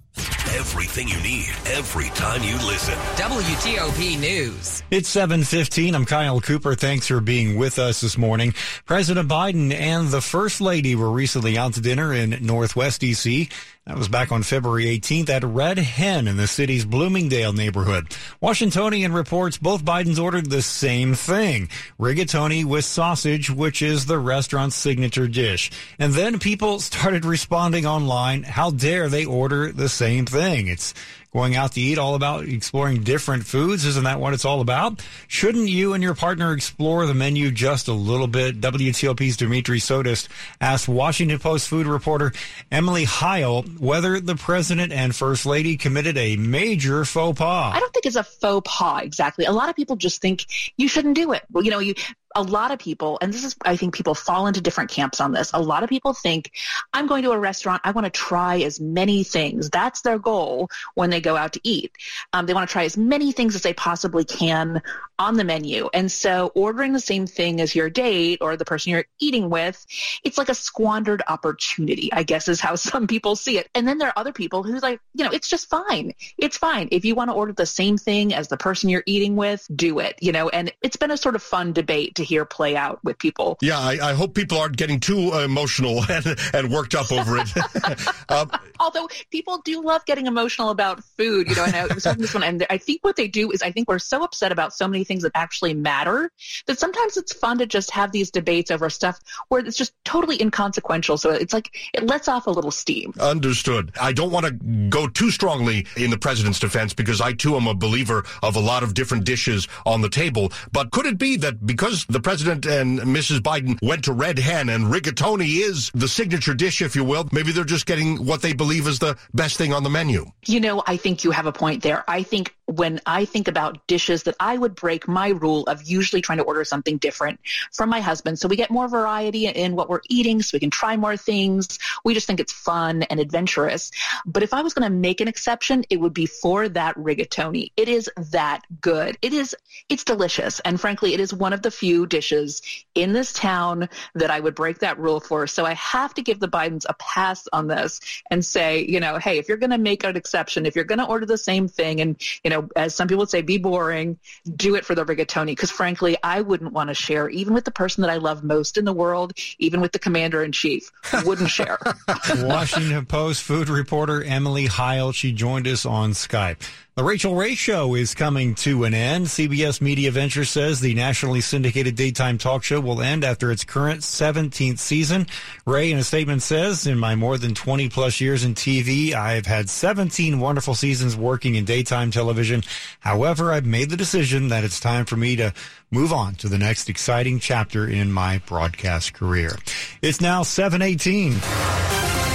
Everything 0.52 1.08
you 1.08 1.20
need 1.22 1.50
every 1.68 2.10
time 2.10 2.44
you 2.44 2.56
listen. 2.68 2.96
WTOP 3.16 4.20
News. 4.20 4.84
It's 4.92 5.08
7:15. 5.08 5.96
I'm 5.96 6.06
Kyle 6.06 6.42
Cooper. 6.42 6.76
Thanks 6.76 7.08
for 7.08 7.22
being 7.22 7.58
with 7.58 7.80
us 7.80 8.02
this 8.02 8.18
morning. 8.18 8.54
President 8.86 9.30
Biden 9.30 9.74
and 9.74 10.10
the 10.10 10.22
First 10.22 10.60
Lady 10.60 10.96
were 10.96 11.10
recently 11.10 11.58
out 11.58 11.76
to 11.76 11.82
dinner 11.82 12.14
in 12.14 12.38
Northwest 12.42 13.02
DC. 13.02 13.50
That 13.86 13.98
was 13.98 14.08
back 14.08 14.32
on 14.32 14.44
February 14.44 14.86
18th 14.86 15.30
at 15.30 15.44
Red 15.44 15.78
Hen 15.78 16.26
in 16.26 16.38
the 16.38 16.48
city's 16.48 16.86
Bloomingdale 16.86 17.52
neighborhood. 17.52 18.16
Washingtonian 18.40 19.12
reports 19.12 19.58
both 19.58 19.84
Bidens 19.84 20.22
ordered 20.22 20.50
the 20.50 20.62
same 20.62 21.16
thing. 21.16 21.68
Rigatoni 22.00 22.64
with 22.64 22.86
sausage, 22.86 23.50
which 23.50 23.82
is 23.82 24.06
the 24.06 24.20
restaurant's 24.20 24.78
signature 24.78 25.28
dish. 25.28 25.70
And 26.00 26.14
then 26.14 26.40
people 26.40 26.80
started 26.80 27.26
responding 27.26 27.86
online. 27.86 28.44
How 28.44 28.72
dare 28.72 29.10
they 29.10 29.26
order 29.26 29.74
the 29.74 29.90
same 29.90 30.26
thing? 30.26 30.33
It's 30.36 30.94
going 31.34 31.56
out 31.56 31.72
to 31.74 31.82
eat 31.82 31.98
all 31.98 32.14
about 32.14 32.46
exploring 32.48 33.04
different 33.04 33.46
foods. 33.46 33.86
Isn't 33.86 34.04
that 34.04 34.20
what 34.20 34.34
it's 34.34 34.46
all 34.46 34.62
about? 34.62 35.04
Shouldn't 35.28 35.68
you 35.68 35.94
and 35.94 36.04
your 36.04 36.14
partner 36.14 36.54
explore 36.54 37.06
the 37.08 37.14
menu 37.16 37.50
just 37.52 37.88
a 37.88 37.94
little 37.94 38.28
bit? 38.28 38.62
WTOP's 38.62 39.38
Dimitri 39.38 39.80
Sotis 39.80 40.28
asked 40.62 40.88
Washington 40.88 41.40
Post 41.40 41.68
food 41.68 41.88
reporter 41.88 42.34
Emily 42.72 43.04
Heil 43.04 43.64
whether 43.80 44.20
the 44.20 44.36
president 44.36 44.94
and 44.94 45.16
first 45.16 45.46
lady 45.46 45.76
committed 45.76 46.18
a 46.18 46.36
major 46.36 47.04
faux 47.04 47.38
pas. 47.38 47.76
I 47.76 47.80
don't 47.80 47.94
think 47.94 48.06
it's 48.06 48.16
a 48.16 48.24
faux 48.24 48.70
pas 48.70 49.02
exactly. 49.04 49.46
A 49.46 49.52
lot 49.52 49.70
of 49.70 49.76
people 49.76 49.96
just 49.96 50.22
think 50.22 50.46
you 50.78 50.88
shouldn't 50.88 51.16
do 51.16 51.34
it. 51.34 51.44
You 51.56 51.72
know, 51.72 51.80
you 51.80 51.96
a 52.36 52.44
lot 52.44 52.72
of 52.72 52.80
people, 52.80 53.18
and 53.22 53.34
this 53.34 53.44
is, 53.44 53.56
I 53.64 53.76
think 53.76 53.94
people 53.94 54.16
fall 54.16 54.48
into 54.48 54.62
different 54.62 54.90
camps 54.90 55.22
on 55.22 55.32
this. 55.32 55.52
A 55.54 55.60
lot 55.60 55.84
of 55.84 55.90
people 55.90 56.14
think, 56.14 56.52
I'm 56.94 57.08
going 57.08 57.24
to 57.24 57.32
a 57.32 57.40
restaurant, 57.40 57.82
I 57.84 57.92
want 57.92 58.06
to 58.06 58.12
try 58.12 58.60
as 58.60 58.80
many 58.80 59.24
things. 59.24 59.70
That's 59.70 60.02
their 60.02 60.20
goal 60.20 60.70
when 60.96 61.10
they 61.10 61.22
go 61.22 61.36
out 61.36 61.54
to 61.54 61.60
eat. 61.64 61.92
Um, 62.34 62.46
they 62.46 62.54
want 62.54 62.68
to 62.68 62.72
try 62.72 62.86
as 62.86 62.98
many 62.98 63.32
things 63.32 63.56
as 63.56 63.62
they 63.62 63.74
possibly 63.74 64.26
can 64.26 64.82
on 65.20 65.36
the 65.36 65.44
menu. 65.44 65.90
And 65.94 66.12
so 66.12 66.52
ordering 66.56 66.94
the 66.94 67.00
same 67.00 67.28
thing 67.28 67.62
as 67.62 67.76
your 67.76 67.90
date 67.90 68.40
or 68.42 68.58
the 68.58 68.66
person 68.66 68.92
you're 68.92 69.06
eating 69.20 69.50
with, 69.50 69.86
it's 70.24 70.38
like 70.38 70.50
a 70.50 70.56
squandered 70.56 71.22
opportunity, 71.28 72.12
I 72.12 72.24
guess 72.24 72.48
is 72.48 72.60
how 72.60 72.76
some 72.84 73.08
people 73.08 73.36
see 73.36 73.58
it. 73.58 73.70
And 73.76 73.88
then 73.88 73.98
there 73.98 74.10
are 74.10 74.14
other 74.18 74.34
people 74.34 74.64
who 74.64 74.78
like, 74.80 75.00
you 75.14 75.24
know, 75.24 75.32
it's 75.32 75.48
just 75.48 75.70
fine. 75.70 76.14
It's 76.38 76.58
fine. 76.58 76.90
If 76.92 77.06
you 77.06 77.16
want 77.16 77.30
to 77.30 77.34
order 77.34 77.54
the 77.54 77.66
same 77.66 77.98
thing 77.98 78.34
as 78.34 78.48
the 78.48 78.58
person 78.58 78.90
you're 78.90 79.04
eating 79.06 79.36
with, 79.36 79.66
do 79.74 80.00
it, 80.00 80.18
you 80.22 80.32
know, 80.32 80.50
and 80.50 80.72
it's 80.82 80.98
been 80.98 81.12
a 81.12 81.18
sort 81.18 81.36
of 81.36 81.44
fun 81.44 81.74
debate 81.74 82.16
to 82.16 82.24
hear 82.24 82.46
play 82.46 82.76
out 82.76 83.00
with 83.04 83.18
people. 83.18 83.58
Yeah, 83.62 83.80
I, 83.80 84.10
I 84.10 84.14
hope 84.14 84.34
people 84.34 84.58
aren't 84.58 84.78
getting 84.78 85.00
too 85.00 85.34
emotional 85.34 86.04
and, 86.10 86.38
and 86.54 86.72
worked 86.72 86.96
up 86.96 87.12
over 87.12 87.38
it. 87.38 88.32
um, 88.32 88.52
Although 88.80 89.08
people 89.32 89.60
do 89.60 89.82
love 89.82 90.06
getting 90.06 90.28
emotional 90.28 90.70
about 90.70 91.04
food, 91.04 91.50
you 91.50 91.56
know, 91.56 91.64
and 91.64 91.76
I 91.76 91.86
was 91.94 92.04
talking 92.04 92.22
this 92.22 92.34
one, 92.34 92.44
and 92.44 92.66
I 92.70 92.78
think 92.78 93.04
what 93.04 93.16
they 93.16 93.28
do 93.28 93.52
is 93.52 93.62
I 93.62 93.72
think 93.72 93.88
we're 93.88 94.00
so 94.00 94.24
upset 94.24 94.52
about 94.52 94.74
so 94.74 94.88
many 94.88 95.03
things 95.04 95.24
that 95.24 95.32
actually 95.36 95.74
matter 95.74 96.32
that 96.68 96.80
sometimes 96.80 97.18
it's 97.18 97.34
fun 97.34 97.58
to 97.58 97.66
just 97.66 97.92
have 97.92 98.12
these 98.12 98.32
debates 98.32 98.72
over 98.72 98.90
stuff 98.90 99.20
where 99.50 99.66
it's 99.66 99.78
just 99.78 99.94
totally 100.06 100.42
inconsequential. 100.42 101.18
So 101.18 101.32
it's 101.32 101.54
like 101.54 101.76
it 101.94 102.06
lets 102.06 102.28
off 102.28 102.48
a 102.48 102.52
little 102.52 102.72
steam. 102.72 103.14
Understood. 103.20 103.92
I 104.00 104.14
don't 104.14 104.32
want 104.32 104.46
to 104.46 104.52
go 104.90 105.08
too 105.08 105.32
strongly 105.32 105.86
in 105.98 106.10
the 106.10 106.18
president's 106.18 106.60
defense 106.60 106.94
because 106.94 107.22
I 107.22 107.34
too 107.34 107.56
am 107.56 107.68
a 107.68 107.74
believer 107.74 108.24
of 108.42 108.56
a 108.56 108.60
lot 108.60 108.84
of 108.84 108.94
different 108.94 109.26
dishes 109.26 109.68
on 109.86 110.02
the 110.02 110.10
table. 110.10 110.52
But 110.72 110.92
could 110.92 111.06
it 111.06 111.18
be 111.18 111.38
that 111.38 111.66
because 111.66 112.06
the 112.06 112.20
president 112.20 112.66
and 112.66 113.00
Mrs. 113.00 113.40
Biden 113.40 113.82
went 113.82 114.06
to 114.06 114.14
Red 114.14 114.40
Hen 114.40 114.70
and 114.70 114.86
rigatoni 114.86 115.62
is 115.62 115.92
the 115.94 116.08
signature 116.08 116.54
dish, 116.54 116.82
if 116.82 116.96
you 116.96 117.04
will, 117.04 117.28
maybe 117.32 117.52
they're 117.52 117.64
just 117.64 117.86
getting 117.86 118.26
what 118.26 118.42
they 118.42 118.54
believe 118.54 118.88
is 118.88 119.00
the 119.00 119.18
best 119.34 119.58
thing 119.58 119.74
on 119.74 119.84
the 119.84 119.90
menu? 119.90 120.26
You 120.46 120.60
know, 120.60 120.84
I 120.86 120.98
think 120.98 121.24
you 121.24 121.32
have 121.32 121.46
a 121.46 121.52
point 121.52 121.84
there. 121.84 122.04
I 122.08 122.24
think 122.24 122.56
when 122.66 123.00
I 123.06 123.26
think 123.26 123.48
about 123.48 123.86
dishes 123.88 124.24
that 124.24 124.36
I 124.40 124.58
would 124.58 124.76
break 124.76 125.08
my 125.08 125.30
rule 125.30 125.64
of 125.64 125.84
usually 125.84 126.22
trying 126.22 126.38
to 126.38 126.44
order 126.44 126.64
something 126.64 126.98
different 126.98 127.40
from 127.72 127.90
my 127.90 128.00
husband 128.00 128.40
so 128.40 128.48
we 128.48 128.56
get 128.56 128.72
more 128.72 128.88
variety 128.88 129.48
in 129.48 129.76
what 129.76 129.90
we're 129.90 130.02
eating 130.10 130.42
so 130.42 130.56
we 130.56 130.60
can 130.60 130.70
try 130.70 130.98
more 130.98 131.18
things. 131.18 131.80
We 132.04 132.14
just 132.14 132.28
think 132.28 132.40
it's 132.40 132.54
fun 132.54 133.04
and 133.04 133.20
adventurous. 133.20 133.92
But 134.26 134.44
if 134.44 134.54
I 134.54 134.62
was 134.62 134.74
going 134.74 134.90
to 134.90 134.96
make 134.96 135.22
an 135.22 135.28
exception, 135.28 135.84
it 135.90 136.00
would 136.00 136.14
be 136.14 136.26
for 136.26 136.70
that 136.70 136.96
rigatoni. 136.96 137.72
It 137.76 137.90
is 137.90 138.10
that 138.32 138.62
good. 138.82 139.18
It 139.22 139.34
is, 139.34 139.56
it's 139.90 140.04
delicious. 140.04 140.60
And 140.62 140.80
frankly, 140.80 141.14
it 141.14 141.20
is 141.20 141.34
one 141.34 141.54
of 141.54 141.62
the 141.62 141.72
few 141.72 142.06
dishes 142.06 142.62
in 142.96 143.14
this 143.14 143.34
town 143.34 143.90
that 144.16 144.32
I 144.32 144.40
would 144.40 144.56
break 144.56 144.80
that 144.80 145.00
rule 145.00 145.20
for. 145.20 145.48
So 145.48 145.66
I 145.66 145.74
have 145.74 146.14
to 146.16 146.22
give 146.22 146.40
the 146.40 146.48
Bidens 146.48 146.86
a 146.88 146.94
pass 146.96 147.48
on 147.52 147.68
this 147.68 148.00
and 148.30 148.44
say, 148.44 148.86
you 148.86 149.00
know, 149.00 149.18
hey, 149.18 149.38
if 149.38 149.48
you're 149.48 149.58
going 149.58 149.72
to 149.72 149.78
make 149.78 150.04
an 150.04 150.16
exception, 150.16 150.66
if 150.66 150.76
you're 150.76 150.86
going 150.86 151.00
to 151.00 151.06
order 151.06 151.26
the 151.26 151.38
same 151.38 151.68
thing 151.68 152.02
and, 152.02 152.22
you 152.44 152.50
know, 152.50 152.53
as 152.76 152.96
some 152.96 153.08
people 153.08 153.20
would 153.20 153.30
say, 153.30 153.42
be 153.42 153.58
boring, 153.58 154.18
do 154.56 154.76
it 154.76 154.86
for 154.86 154.96
the 154.96 155.06
rigatoni. 155.06 155.48
Because 155.48 155.72
frankly, 155.72 156.18
I 156.24 156.42
wouldn't 156.42 156.74
want 156.74 156.90
to 156.90 156.94
share, 156.94 157.30
even 157.30 157.54
with 157.54 157.66
the 157.66 157.72
person 157.72 158.02
that 158.02 158.10
I 158.10 158.18
love 158.18 158.44
most 158.44 158.78
in 158.78 158.86
the 158.86 158.94
world, 158.94 159.34
even 159.60 159.82
with 159.82 159.92
the 159.92 160.00
commander 160.00 160.44
in 160.44 160.52
chief, 160.52 160.92
wouldn't 161.26 161.50
share. 161.50 161.80
Washington 162.38 163.06
Post 163.06 163.44
food 163.44 163.70
reporter 163.70 164.24
Emily 164.24 164.68
Heil, 164.68 165.12
she 165.12 165.32
joined 165.32 165.68
us 165.68 165.86
on 165.86 166.12
Skype. 166.12 166.62
The 166.96 167.04
Rachael 167.04 167.34
Ray 167.34 167.56
Show 167.56 167.96
is 167.96 168.14
coming 168.14 168.54
to 168.54 168.84
an 168.84 168.94
end. 168.94 169.26
CBS 169.26 169.82
Media 169.82 170.12
Ventures 170.12 170.52
says 170.52 170.80
the 170.80 170.94
nationally 170.94 171.42
syndicated 171.42 171.96
daytime 171.96 172.38
talk 172.38 172.64
show 172.64 172.80
will 172.80 173.02
end 173.02 173.24
after 173.24 173.52
its 173.52 173.64
current 173.64 174.02
17th 174.02 174.78
season. 174.78 175.26
Ray, 175.66 175.92
in 175.92 175.98
a 175.98 176.04
statement, 176.04 176.44
says, 176.44 176.86
In 176.86 177.00
my 177.00 177.16
more 177.16 177.40
than 177.40 177.56
20 177.56 177.90
plus 177.90 178.22
years 178.22 178.44
in 178.44 178.54
TV, 178.54 179.16
I've 179.16 179.48
had 179.48 179.72
17 179.72 180.40
wonderful 180.40 180.76
seasons 180.76 181.18
working 181.18 181.56
in 181.56 181.66
daytime 181.66 182.12
television. 182.12 182.62
However, 183.00 183.52
I've 183.52 183.66
made 183.66 183.90
the 183.90 183.98
decision 183.98 184.50
that 184.50 184.64
it's 184.64 184.80
time 184.80 185.06
for 185.06 185.16
me 185.16 185.36
to 185.38 185.52
move 185.90 186.14
on 186.14 186.36
to 186.36 186.48
the 186.48 186.60
next 186.60 186.90
exciting 186.90 187.40
chapter 187.40 187.88
in 187.88 188.12
my 188.12 188.38
broadcast 188.46 189.16
career. 189.16 189.58
It's 190.04 190.22
now 190.22 190.44
718. 190.44 192.33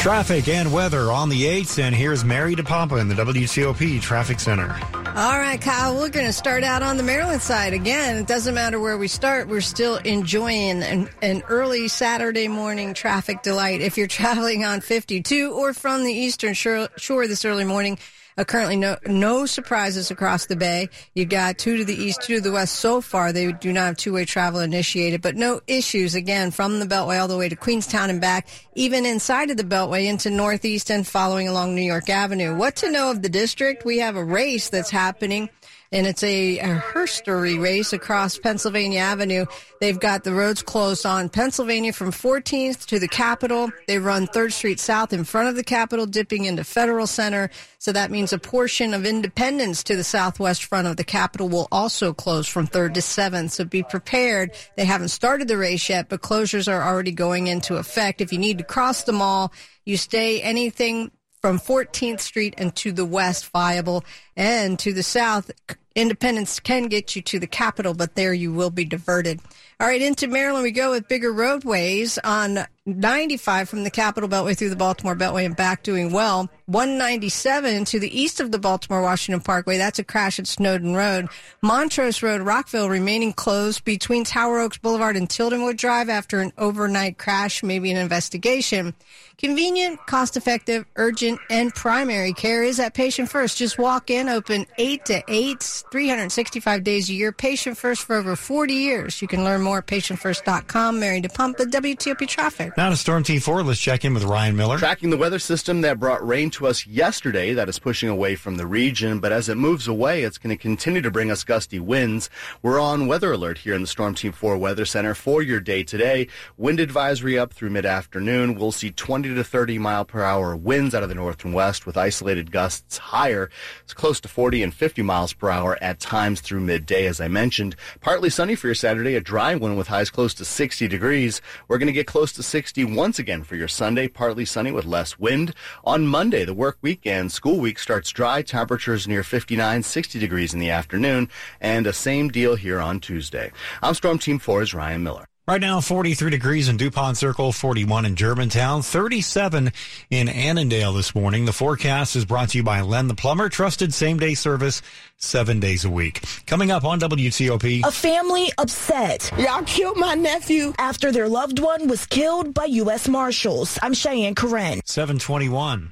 Traffic 0.00 0.48
and 0.48 0.72
weather 0.72 1.12
on 1.12 1.28
the 1.28 1.42
8th, 1.42 1.78
and 1.78 1.94
here's 1.94 2.24
Mary 2.24 2.56
DePompa 2.56 2.98
in 2.98 3.08
the 3.08 3.14
WTOP 3.14 4.00
Traffic 4.00 4.40
Center. 4.40 4.74
All 4.94 5.38
right, 5.38 5.60
Kyle, 5.60 5.94
we're 5.94 6.08
going 6.08 6.24
to 6.24 6.32
start 6.32 6.64
out 6.64 6.82
on 6.82 6.96
the 6.96 7.02
Maryland 7.02 7.42
side. 7.42 7.74
Again, 7.74 8.16
it 8.16 8.26
doesn't 8.26 8.54
matter 8.54 8.80
where 8.80 8.96
we 8.96 9.08
start, 9.08 9.48
we're 9.48 9.60
still 9.60 9.96
enjoying 9.96 10.82
an, 10.82 11.10
an 11.20 11.42
early 11.50 11.86
Saturday 11.88 12.48
morning 12.48 12.94
traffic 12.94 13.42
delight. 13.42 13.82
If 13.82 13.98
you're 13.98 14.06
traveling 14.20 14.64
on 14.64 14.80
52 14.80 15.52
or 15.52 15.74
from 15.74 16.04
the 16.04 16.14
eastern 16.14 16.54
shore, 16.54 16.88
shore 16.96 17.26
this 17.26 17.44
early 17.44 17.64
morning, 17.64 17.98
Uh, 18.38 18.44
currently, 18.44 18.76
no 18.76 18.96
no 19.06 19.46
surprises 19.46 20.10
across 20.10 20.46
the 20.46 20.56
bay. 20.56 20.88
You've 21.14 21.28
got 21.28 21.58
two 21.58 21.76
to 21.76 21.84
the 21.84 21.94
east, 21.94 22.22
two 22.22 22.36
to 22.36 22.40
the 22.40 22.52
west. 22.52 22.76
So 22.76 23.00
far, 23.00 23.32
they 23.32 23.52
do 23.52 23.72
not 23.72 23.86
have 23.86 23.96
two 23.96 24.12
way 24.12 24.24
travel 24.24 24.60
initiated, 24.60 25.22
but 25.22 25.36
no 25.36 25.60
issues 25.66 26.14
again 26.14 26.50
from 26.50 26.78
the 26.78 26.86
Beltway 26.86 27.20
all 27.20 27.28
the 27.28 27.36
way 27.36 27.48
to 27.48 27.56
Queenstown 27.56 28.10
and 28.10 28.20
back, 28.20 28.48
even 28.74 29.04
inside 29.06 29.50
of 29.50 29.56
the 29.56 29.64
Beltway 29.64 30.06
into 30.06 30.30
Northeast 30.30 30.90
and 30.90 31.06
following 31.06 31.48
along 31.48 31.74
New 31.74 31.82
York 31.82 32.08
Avenue. 32.08 32.56
What 32.56 32.76
to 32.76 32.90
know 32.90 33.10
of 33.10 33.22
the 33.22 33.28
district? 33.28 33.84
We 33.84 33.98
have 33.98 34.16
a 34.16 34.24
race 34.24 34.70
that's 34.70 34.90
happening 34.90 35.50
and 35.92 36.06
it's 36.06 36.22
a, 36.22 36.58
a 36.58 36.76
herstory 36.76 37.60
race 37.60 37.92
across 37.92 38.38
Pennsylvania 38.38 39.00
Avenue. 39.00 39.46
They've 39.80 39.98
got 39.98 40.22
the 40.22 40.32
roads 40.32 40.62
closed 40.62 41.04
on 41.04 41.28
Pennsylvania 41.28 41.92
from 41.92 42.12
14th 42.12 42.86
to 42.86 42.98
the 42.98 43.08
Capitol. 43.08 43.70
They 43.88 43.98
run 43.98 44.28
3rd 44.28 44.52
Street 44.52 44.80
South 44.80 45.12
in 45.12 45.24
front 45.24 45.48
of 45.48 45.56
the 45.56 45.64
Capitol, 45.64 46.06
dipping 46.06 46.44
into 46.44 46.62
Federal 46.62 47.06
Center. 47.06 47.50
So 47.78 47.92
that 47.92 48.10
means 48.10 48.32
a 48.32 48.38
portion 48.38 48.94
of 48.94 49.04
Independence 49.04 49.82
to 49.84 49.96
the 49.96 50.04
southwest 50.04 50.64
front 50.64 50.86
of 50.86 50.96
the 50.96 51.04
Capitol 51.04 51.48
will 51.48 51.68
also 51.72 52.12
close 52.12 52.46
from 52.46 52.68
3rd 52.68 52.94
to 52.94 53.00
7th. 53.00 53.50
So 53.50 53.64
be 53.64 53.82
prepared. 53.82 54.52
They 54.76 54.84
haven't 54.84 55.08
started 55.08 55.48
the 55.48 55.56
race 55.56 55.88
yet, 55.88 56.08
but 56.08 56.22
closures 56.22 56.72
are 56.72 56.82
already 56.82 57.12
going 57.12 57.48
into 57.48 57.76
effect. 57.76 58.20
If 58.20 58.32
you 58.32 58.38
need 58.38 58.58
to 58.58 58.64
cross 58.64 59.02
the 59.02 59.12
mall, 59.12 59.52
you 59.84 59.96
stay 59.96 60.40
anything 60.40 61.10
from 61.40 61.58
14th 61.58 62.20
Street 62.20 62.54
and 62.58 62.74
to 62.76 62.92
the 62.92 63.04
west 63.04 63.48
viable 63.48 64.04
and 64.40 64.78
to 64.78 64.94
the 64.94 65.02
south 65.02 65.50
Independence 65.96 66.60
can 66.60 66.84
get 66.84 67.16
you 67.16 67.22
to 67.22 67.40
the 67.40 67.48
capital, 67.48 67.94
but 67.94 68.14
there 68.14 68.32
you 68.32 68.52
will 68.52 68.70
be 68.70 68.84
diverted. 68.84 69.40
All 69.80 69.86
right, 69.86 70.00
into 70.00 70.28
Maryland 70.28 70.62
we 70.62 70.70
go 70.70 70.90
with 70.90 71.08
bigger 71.08 71.32
roadways 71.32 72.16
on 72.18 72.60
95 72.86 73.68
from 73.68 73.82
the 73.82 73.90
Capitol 73.90 74.28
Beltway 74.28 74.56
through 74.56 74.70
the 74.70 74.76
Baltimore 74.76 75.16
Beltway 75.16 75.44
and 75.44 75.56
back 75.56 75.82
doing 75.82 76.12
well. 76.12 76.48
197 76.66 77.84
to 77.86 77.98
the 77.98 78.20
east 78.20 78.40
of 78.40 78.52
the 78.52 78.58
Baltimore 78.58 79.02
Washington 79.02 79.40
Parkway. 79.40 79.78
That's 79.78 79.98
a 79.98 80.04
crash 80.04 80.38
at 80.38 80.46
Snowden 80.46 80.94
Road. 80.94 81.28
Montrose 81.62 82.22
Road, 82.22 82.42
Rockville 82.42 82.88
remaining 82.88 83.32
closed 83.32 83.84
between 83.84 84.24
Tower 84.24 84.60
Oaks 84.60 84.78
Boulevard 84.78 85.16
and 85.16 85.28
Tildenwood 85.28 85.76
Drive 85.76 86.08
after 86.08 86.40
an 86.40 86.52
overnight 86.58 87.18
crash, 87.18 87.62
maybe 87.62 87.90
an 87.90 87.96
investigation. 87.96 88.94
Convenient, 89.38 90.04
cost 90.06 90.36
effective, 90.36 90.84
urgent, 90.96 91.40
and 91.48 91.74
primary 91.74 92.34
care 92.34 92.62
is 92.62 92.78
at 92.78 92.92
Patient 92.92 93.30
First. 93.30 93.56
Just 93.56 93.78
walk 93.78 94.10
in, 94.10 94.28
open 94.30 94.66
8 94.78 95.04
to 95.06 95.22
8, 95.28 95.84
365 95.90 96.84
days 96.84 97.10
a 97.10 97.12
year. 97.12 97.32
Patient 97.32 97.76
First 97.76 98.04
for 98.04 98.16
over 98.16 98.36
40 98.36 98.74
years. 98.74 99.22
You 99.22 99.28
can 99.28 99.44
learn 99.44 99.62
more 99.62 99.78
at 99.78 99.86
patientfirst.com. 99.86 101.00
Mary 101.00 101.20
DePompa, 101.20 101.56
the 101.56 101.64
WTOP 101.64 102.26
traffic. 102.26 102.76
Now 102.76 102.90
to 102.90 102.96
Storm 102.96 103.22
Team 103.22 103.40
4, 103.40 103.62
let's 103.62 103.80
check 103.80 104.04
in 104.04 104.14
with 104.14 104.24
Ryan 104.24 104.56
Miller. 104.56 104.78
Tracking 104.78 105.10
the 105.10 105.16
weather 105.16 105.38
system 105.38 105.82
that 105.82 106.00
brought 106.00 106.26
rain 106.26 106.50
to 106.50 106.66
us 106.66 106.86
yesterday 106.86 107.54
that 107.54 107.68
is 107.68 107.78
pushing 107.78 108.08
away 108.08 108.34
from 108.34 108.56
the 108.56 108.66
region, 108.66 109.20
but 109.20 109.32
as 109.32 109.48
it 109.48 109.56
moves 109.56 109.86
away, 109.86 110.22
it's 110.22 110.38
going 110.38 110.56
to 110.56 110.60
continue 110.60 111.00
to 111.00 111.10
bring 111.10 111.30
us 111.30 111.44
gusty 111.44 111.78
winds. 111.78 112.28
We're 112.62 112.80
on 112.80 113.06
weather 113.06 113.32
alert 113.32 113.58
here 113.58 113.74
in 113.74 113.82
the 113.82 113.86
Storm 113.86 114.14
Team 114.14 114.32
4 114.32 114.56
Weather 114.56 114.84
Center 114.84 115.14
for 115.14 115.42
your 115.42 115.60
day 115.60 115.82
today. 115.82 116.26
Wind 116.56 116.80
advisory 116.80 117.38
up 117.38 117.52
through 117.52 117.70
mid 117.70 117.86
afternoon. 117.86 118.54
We'll 118.56 118.72
see 118.72 118.90
20 118.90 119.34
to 119.34 119.44
30 119.44 119.78
mile 119.78 120.04
per 120.04 120.22
hour 120.22 120.56
winds 120.56 120.94
out 120.94 121.02
of 121.02 121.08
the 121.08 121.14
north 121.14 121.44
and 121.44 121.54
west 121.54 121.86
with 121.86 121.96
isolated 121.96 122.50
gusts 122.50 122.98
higher. 122.98 123.50
It's 123.84 123.94
close 123.94 124.09
to 124.18 124.26
40 124.26 124.64
and 124.64 124.74
50 124.74 125.02
miles 125.02 125.32
per 125.32 125.50
hour 125.50 125.78
at 125.80 126.00
times 126.00 126.40
through 126.40 126.58
midday, 126.58 127.06
as 127.06 127.20
I 127.20 127.28
mentioned. 127.28 127.76
Partly 128.00 128.28
sunny 128.28 128.56
for 128.56 128.66
your 128.66 128.74
Saturday, 128.74 129.14
a 129.14 129.20
dry 129.20 129.54
one 129.54 129.76
with 129.76 129.86
highs 129.86 130.10
close 130.10 130.34
to 130.34 130.44
60 130.44 130.88
degrees. 130.88 131.40
We're 131.68 131.78
going 131.78 131.86
to 131.86 131.92
get 131.92 132.08
close 132.08 132.32
to 132.32 132.42
60 132.42 132.84
once 132.86 133.20
again 133.20 133.44
for 133.44 133.54
your 133.54 133.68
Sunday, 133.68 134.08
partly 134.08 134.44
sunny 134.44 134.72
with 134.72 134.84
less 134.84 135.20
wind. 135.20 135.54
On 135.84 136.08
Monday, 136.08 136.44
the 136.44 136.52
work 136.52 136.78
week 136.82 137.06
and 137.06 137.30
school 137.30 137.60
week 137.60 137.78
starts 137.78 138.10
dry, 138.10 138.42
temperatures 138.42 139.06
near 139.06 139.22
59, 139.22 139.84
60 139.84 140.18
degrees 140.18 140.52
in 140.52 140.58
the 140.58 140.70
afternoon, 140.70 141.28
and 141.60 141.86
a 141.86 141.92
same 141.92 142.30
deal 142.30 142.56
here 142.56 142.80
on 142.80 142.98
Tuesday. 142.98 143.52
I'm 143.80 143.94
Storm 143.94 144.18
Team 144.18 144.40
4's 144.40 144.74
Ryan 144.74 145.04
Miller. 145.04 145.29
Right 145.50 145.60
now, 145.60 145.80
43 145.80 146.30
degrees 146.30 146.68
in 146.68 146.76
DuPont 146.76 147.16
Circle, 147.16 147.50
41 147.50 148.04
in 148.04 148.14
Germantown, 148.14 148.82
37 148.82 149.72
in 150.08 150.28
Annandale 150.28 150.92
this 150.92 151.12
morning. 151.12 151.44
The 151.44 151.52
forecast 151.52 152.14
is 152.14 152.24
brought 152.24 152.50
to 152.50 152.58
you 152.58 152.62
by 152.62 152.82
Len 152.82 153.08
the 153.08 153.16
Plumber, 153.16 153.48
trusted 153.48 153.92
same 153.92 154.16
day 154.20 154.34
service 154.34 154.80
seven 155.16 155.58
days 155.58 155.84
a 155.84 155.90
week. 155.90 156.22
Coming 156.46 156.70
up 156.70 156.84
on 156.84 157.00
WTOP. 157.00 157.84
A 157.84 157.90
family 157.90 158.52
upset. 158.58 159.28
Y'all 159.36 159.64
killed 159.64 159.96
my 159.96 160.14
nephew 160.14 160.72
after 160.78 161.10
their 161.10 161.28
loved 161.28 161.58
one 161.58 161.88
was 161.88 162.06
killed 162.06 162.54
by 162.54 162.66
U.S. 162.66 163.08
Marshals. 163.08 163.76
I'm 163.82 163.92
Cheyenne 163.92 164.36
Corin. 164.36 164.80
721. 164.84 165.90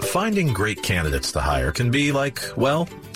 Finding 0.00 0.52
great 0.52 0.82
candidates 0.82 1.30
to 1.30 1.40
hire 1.40 1.70
can 1.70 1.92
be 1.92 2.10
like, 2.10 2.40
well, 2.56 2.88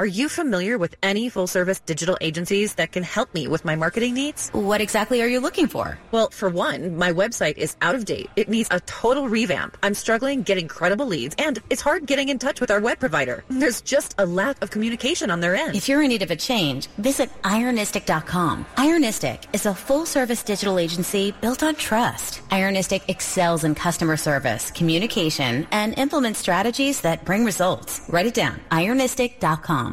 Are 0.00 0.06
you 0.06 0.30
familiar 0.30 0.78
with 0.78 0.96
any 1.02 1.28
full 1.28 1.46
service 1.46 1.78
digital 1.80 2.16
agencies 2.22 2.76
that 2.76 2.90
can 2.90 3.02
help 3.02 3.34
me 3.34 3.46
with 3.46 3.66
my 3.66 3.76
marketing 3.76 4.14
needs? 4.14 4.48
What 4.54 4.80
exactly 4.80 5.20
are 5.20 5.26
you 5.26 5.40
looking 5.40 5.66
for? 5.66 5.98
Well, 6.10 6.30
for 6.30 6.48
one, 6.48 6.96
my 6.96 7.12
website 7.12 7.58
is 7.58 7.76
out 7.82 7.94
of 7.94 8.06
date. 8.06 8.30
It 8.34 8.48
needs 8.48 8.70
a 8.70 8.80
total 8.86 9.28
revamp. 9.28 9.76
I'm 9.82 9.92
struggling 9.92 10.40
getting 10.40 10.68
credible 10.68 11.04
leads 11.04 11.34
and 11.38 11.58
it's 11.68 11.82
hard 11.82 12.06
getting 12.06 12.30
in 12.30 12.38
touch 12.38 12.62
with 12.62 12.70
our 12.70 12.80
web 12.80 12.98
provider. 12.98 13.44
There's 13.50 13.82
just 13.82 14.14
a 14.16 14.24
lack 14.24 14.62
of 14.62 14.70
communication 14.70 15.30
on 15.30 15.40
their 15.40 15.54
end. 15.54 15.76
If 15.76 15.86
you're 15.86 16.00
in 16.00 16.08
need 16.08 16.22
of 16.22 16.30
a 16.30 16.36
change, 16.36 16.86
visit 16.96 17.28
ironistic.com. 17.42 18.64
Ironistic 18.78 19.54
is 19.54 19.66
a 19.66 19.74
full 19.74 20.06
service 20.06 20.42
digital 20.42 20.78
agency 20.78 21.32
built 21.42 21.62
on 21.62 21.74
trust. 21.74 22.40
Ironistic 22.48 23.02
excels 23.08 23.64
in 23.64 23.74
customer 23.74 24.16
service, 24.16 24.70
communication, 24.70 25.66
and 25.72 25.98
implements 25.98 26.38
strategies 26.38 27.02
that 27.02 27.26
bring 27.26 27.44
results. 27.44 28.00
Write 28.08 28.24
it 28.24 28.32
down. 28.32 28.58
ironistic.com. 28.70 29.89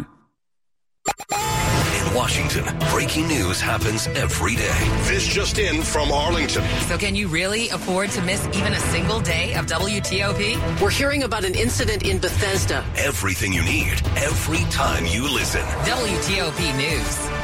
In 1.08 2.13
Washington, 2.13 2.63
breaking 2.91 3.28
news 3.28 3.62
happens 3.62 4.08
every 4.08 4.56
day. 4.56 4.80
This 5.04 5.26
just 5.28 5.58
in 5.58 5.82
from 5.82 6.12
Arlington. 6.12 6.63
So 6.88 6.98
can 6.98 7.15
you 7.15 7.28
really 7.28 7.70
afford 7.70 8.10
to 8.12 8.22
miss 8.22 8.46
even 8.54 8.74
a 8.74 8.80
single 8.80 9.20
day 9.20 9.54
of 9.56 9.65
WTOP? 9.65 10.82
We're 10.82 10.89
hearing 10.89 11.24
about 11.24 11.43
an 11.43 11.56
incident 11.56 12.04
in 12.04 12.20
Bethesda. 12.20 12.86
Everything 12.98 13.54
you 13.54 13.63
need, 13.63 14.02
every 14.17 14.65
time 14.72 15.06
you 15.06 15.24
listen. 15.24 15.62
WTOP 15.62 16.78
News. 16.78 17.37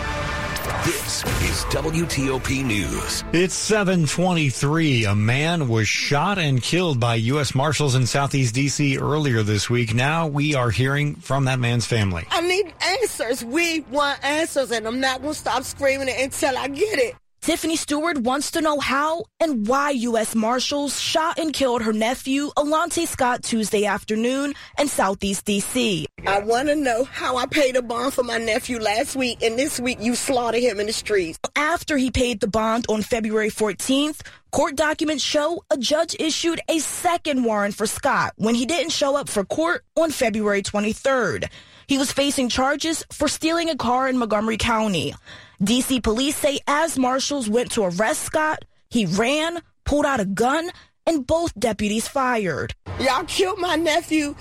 This 0.83 1.23
is 1.23 1.63
WTOP 1.71 2.61
News. 2.65 3.23
It's 3.31 3.53
723. 3.53 5.05
A 5.05 5.15
man 5.15 5.69
was 5.69 5.87
shot 5.87 6.37
and 6.37 6.61
killed 6.61 6.99
by 6.99 7.15
U.S. 7.15 7.55
Marshals 7.55 7.95
in 7.95 8.05
Southeast 8.05 8.53
D.C. 8.53 8.97
earlier 8.97 9.43
this 9.43 9.69
week. 9.69 9.93
Now 9.93 10.27
we 10.27 10.55
are 10.55 10.71
hearing 10.71 11.15
from 11.15 11.45
that 11.45 11.59
man's 11.59 11.85
family. 11.85 12.27
I 12.29 12.41
need 12.41 12.73
answers. 12.81 13.45
We 13.45 13.79
want 13.91 14.21
answers, 14.25 14.71
and 14.71 14.85
I'm 14.85 14.99
not 14.99 15.21
going 15.21 15.33
to 15.33 15.39
stop 15.39 15.63
screaming 15.63 16.09
it 16.09 16.19
until 16.19 16.57
I 16.57 16.67
get 16.67 16.99
it. 16.99 17.15
Tiffany 17.43 17.75
Stewart 17.75 18.19
wants 18.19 18.51
to 18.51 18.61
know 18.61 18.79
how 18.79 19.25
and 19.41 19.67
why 19.67 19.89
U.S. 19.89 20.33
Marshals 20.33 20.97
shot 20.97 21.37
and 21.37 21.51
killed 21.51 21.81
her 21.81 21.91
nephew, 21.91 22.51
Alante 22.55 23.05
Scott, 23.05 23.43
Tuesday 23.43 23.83
afternoon 23.85 24.53
in 24.79 24.87
Southeast 24.87 25.43
D.C. 25.43 26.07
I 26.25 26.39
want 26.39 26.69
to 26.69 26.75
know 26.77 27.03
how 27.03 27.35
I 27.35 27.45
paid 27.45 27.75
a 27.75 27.81
bond 27.81 28.13
for 28.13 28.23
my 28.23 28.37
nephew 28.37 28.79
last 28.79 29.17
week, 29.17 29.43
and 29.43 29.59
this 29.59 29.77
week 29.77 29.97
you 29.99 30.15
slaughtered 30.15 30.61
him 30.61 30.79
in 30.79 30.87
the 30.87 30.93
streets. 30.93 31.37
After 31.57 31.97
he 31.97 32.11
paid 32.11 32.39
the 32.39 32.47
bond 32.47 32.85
on 32.87 33.01
February 33.01 33.49
14th, 33.49 34.21
Court 34.53 34.75
documents 34.75 35.23
show 35.23 35.63
a 35.71 35.77
judge 35.77 36.15
issued 36.19 36.61
a 36.69 36.77
second 36.77 37.43
warrant 37.43 37.73
for 37.73 37.87
Scott 37.87 38.33
when 38.35 38.53
he 38.53 38.67
didn't 38.67 38.91
show 38.91 39.15
up 39.15 39.27
for 39.27 39.43
court 39.43 39.83
on 39.95 40.11
February 40.11 40.61
23rd. 40.61 41.49
He 41.87 41.97
was 41.97 42.11
facing 42.11 42.49
charges 42.49 43.03
for 43.11 43.27
stealing 43.27 43.71
a 43.71 43.75
car 43.75 44.07
in 44.07 44.19
Montgomery 44.19 44.57
County. 44.57 45.15
DC 45.59 46.03
police 46.03 46.35
say 46.35 46.59
as 46.67 46.99
marshals 46.99 47.49
went 47.49 47.71
to 47.71 47.85
arrest 47.85 48.21
Scott, 48.21 48.63
he 48.91 49.07
ran, 49.07 49.59
pulled 49.85 50.05
out 50.05 50.19
a 50.19 50.25
gun, 50.25 50.69
and 51.07 51.25
both 51.25 51.57
deputies 51.59 52.07
fired. 52.07 52.75
Y'all 52.99 53.23
killed 53.23 53.57
my 53.57 53.75
nephew. 53.75 54.35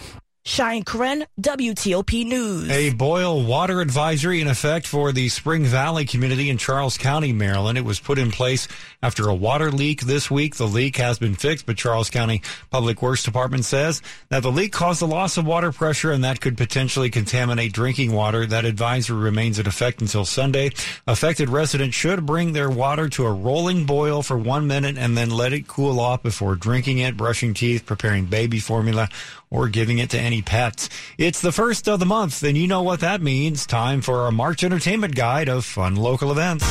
Cheyenne 0.44 0.82
Corin, 0.82 1.24
WTOP 1.40 2.26
News. 2.26 2.68
A 2.68 2.90
boil 2.90 3.44
water 3.44 3.80
advisory 3.80 4.40
in 4.40 4.48
effect 4.48 4.88
for 4.88 5.12
the 5.12 5.28
Spring 5.28 5.64
Valley 5.64 6.04
community 6.04 6.50
in 6.50 6.58
Charles 6.58 6.98
County, 6.98 7.32
Maryland. 7.32 7.78
It 7.78 7.84
was 7.84 8.00
put 8.00 8.18
in 8.18 8.32
place 8.32 8.66
after 9.04 9.28
a 9.28 9.34
water 9.34 9.70
leak 9.70 10.00
this 10.00 10.32
week. 10.32 10.56
The 10.56 10.66
leak 10.66 10.96
has 10.96 11.20
been 11.20 11.36
fixed, 11.36 11.64
but 11.64 11.76
Charles 11.76 12.10
County 12.10 12.42
Public 12.70 13.02
Works 13.02 13.22
Department 13.22 13.64
says 13.64 14.02
that 14.30 14.42
the 14.42 14.50
leak 14.50 14.72
caused 14.72 15.00
a 15.00 15.06
loss 15.06 15.36
of 15.36 15.46
water 15.46 15.70
pressure 15.70 16.10
and 16.10 16.24
that 16.24 16.40
could 16.40 16.56
potentially 16.56 17.08
contaminate 17.08 17.72
drinking 17.72 18.12
water. 18.12 18.44
That 18.44 18.64
advisory 18.64 19.18
remains 19.18 19.60
in 19.60 19.68
effect 19.68 20.00
until 20.00 20.24
Sunday. 20.24 20.72
Affected 21.06 21.50
residents 21.50 21.94
should 21.94 22.26
bring 22.26 22.52
their 22.52 22.68
water 22.68 23.08
to 23.10 23.26
a 23.26 23.32
rolling 23.32 23.86
boil 23.86 24.22
for 24.24 24.36
one 24.36 24.66
minute 24.66 24.98
and 24.98 25.16
then 25.16 25.30
let 25.30 25.52
it 25.52 25.68
cool 25.68 26.00
off 26.00 26.24
before 26.24 26.56
drinking 26.56 26.98
it, 26.98 27.16
brushing 27.16 27.54
teeth, 27.54 27.86
preparing 27.86 28.24
baby 28.24 28.58
formula, 28.58 29.08
or 29.52 29.68
giving 29.68 29.98
it 29.98 30.10
to 30.10 30.18
any 30.18 30.42
pets. 30.42 30.88
It's 31.18 31.40
the 31.40 31.52
first 31.52 31.86
of 31.88 32.00
the 32.00 32.06
month, 32.06 32.42
and 32.42 32.56
you 32.56 32.66
know 32.66 32.82
what 32.82 33.00
that 33.00 33.20
means. 33.20 33.66
Time 33.66 34.00
for 34.00 34.22
our 34.22 34.32
March 34.32 34.64
entertainment 34.64 35.14
guide 35.14 35.48
of 35.48 35.64
fun 35.64 35.94
local 35.94 36.32
events. 36.32 36.64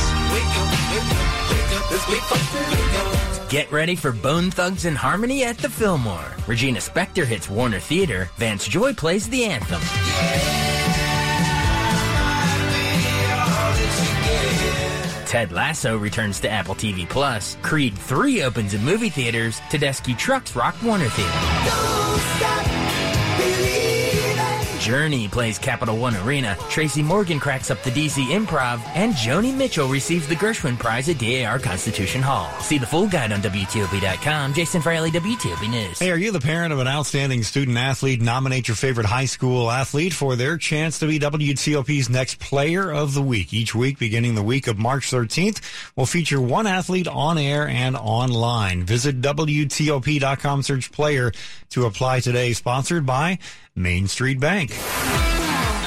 Get 3.48 3.70
ready 3.70 3.94
for 3.94 4.12
Bone 4.12 4.50
Thugs 4.50 4.84
and 4.86 4.96
Harmony 4.96 5.44
at 5.44 5.58
the 5.58 5.68
Fillmore. 5.68 6.32
Regina 6.46 6.80
Spektor 6.80 7.24
hits 7.24 7.48
Warner 7.48 7.80
Theater. 7.80 8.30
Vance 8.36 8.66
Joy 8.66 8.94
plays 8.94 9.28
the 9.28 9.44
anthem. 9.44 10.61
Ted 15.32 15.50
Lasso 15.50 15.96
returns 15.96 16.40
to 16.40 16.50
Apple 16.50 16.74
TV 16.74 17.08
Plus. 17.08 17.56
Creed 17.62 17.96
3 17.96 18.42
opens 18.42 18.74
in 18.74 18.84
movie 18.84 19.08
theaters. 19.08 19.60
Tedeschi 19.70 20.14
Trucks 20.18 20.54
rock 20.54 20.74
Warner 20.82 21.08
Theater. 21.08 23.11
Journey 24.82 25.28
plays 25.28 25.60
Capital 25.60 25.96
One 25.96 26.16
Arena, 26.16 26.56
Tracy 26.68 27.04
Morgan 27.04 27.38
cracks 27.38 27.70
up 27.70 27.80
the 27.84 27.90
DC 27.90 28.26
Improv, 28.36 28.82
and 28.96 29.14
Joni 29.14 29.54
Mitchell 29.54 29.86
receives 29.86 30.26
the 30.26 30.34
Gershwin 30.34 30.76
Prize 30.76 31.08
at 31.08 31.18
DAR 31.18 31.60
Constitution 31.60 32.20
Hall. 32.20 32.50
See 32.58 32.78
the 32.78 32.86
full 32.86 33.06
guide 33.06 33.30
on 33.30 33.40
WTOP.com. 33.42 34.54
Jason 34.54 34.82
Fraley, 34.82 35.12
WTOP 35.12 35.70
News. 35.70 36.00
Hey, 36.00 36.10
are 36.10 36.16
you 36.16 36.32
the 36.32 36.40
parent 36.40 36.72
of 36.72 36.80
an 36.80 36.88
outstanding 36.88 37.44
student 37.44 37.78
athlete? 37.78 38.20
Nominate 38.20 38.66
your 38.66 38.74
favorite 38.74 39.06
high 39.06 39.26
school 39.26 39.70
athlete 39.70 40.12
for 40.12 40.34
their 40.34 40.58
chance 40.58 40.98
to 40.98 41.06
be 41.06 41.20
WTOP's 41.20 42.10
next 42.10 42.40
player 42.40 42.92
of 42.92 43.14
the 43.14 43.22
week. 43.22 43.54
Each 43.54 43.76
week, 43.76 44.00
beginning 44.00 44.34
the 44.34 44.42
week 44.42 44.66
of 44.66 44.78
March 44.78 45.12
13th, 45.12 45.60
we'll 45.94 46.06
feature 46.06 46.40
one 46.40 46.66
athlete 46.66 47.06
on 47.06 47.38
air 47.38 47.68
and 47.68 47.96
online. 47.96 48.82
Visit 48.82 49.20
WTOP.com, 49.20 50.62
search 50.64 50.90
player 50.90 51.30
to 51.70 51.86
apply 51.86 52.18
today. 52.18 52.52
Sponsored 52.52 53.06
by 53.06 53.38
Main 53.74 54.08
Street 54.08 54.40
Bank. 54.40 54.71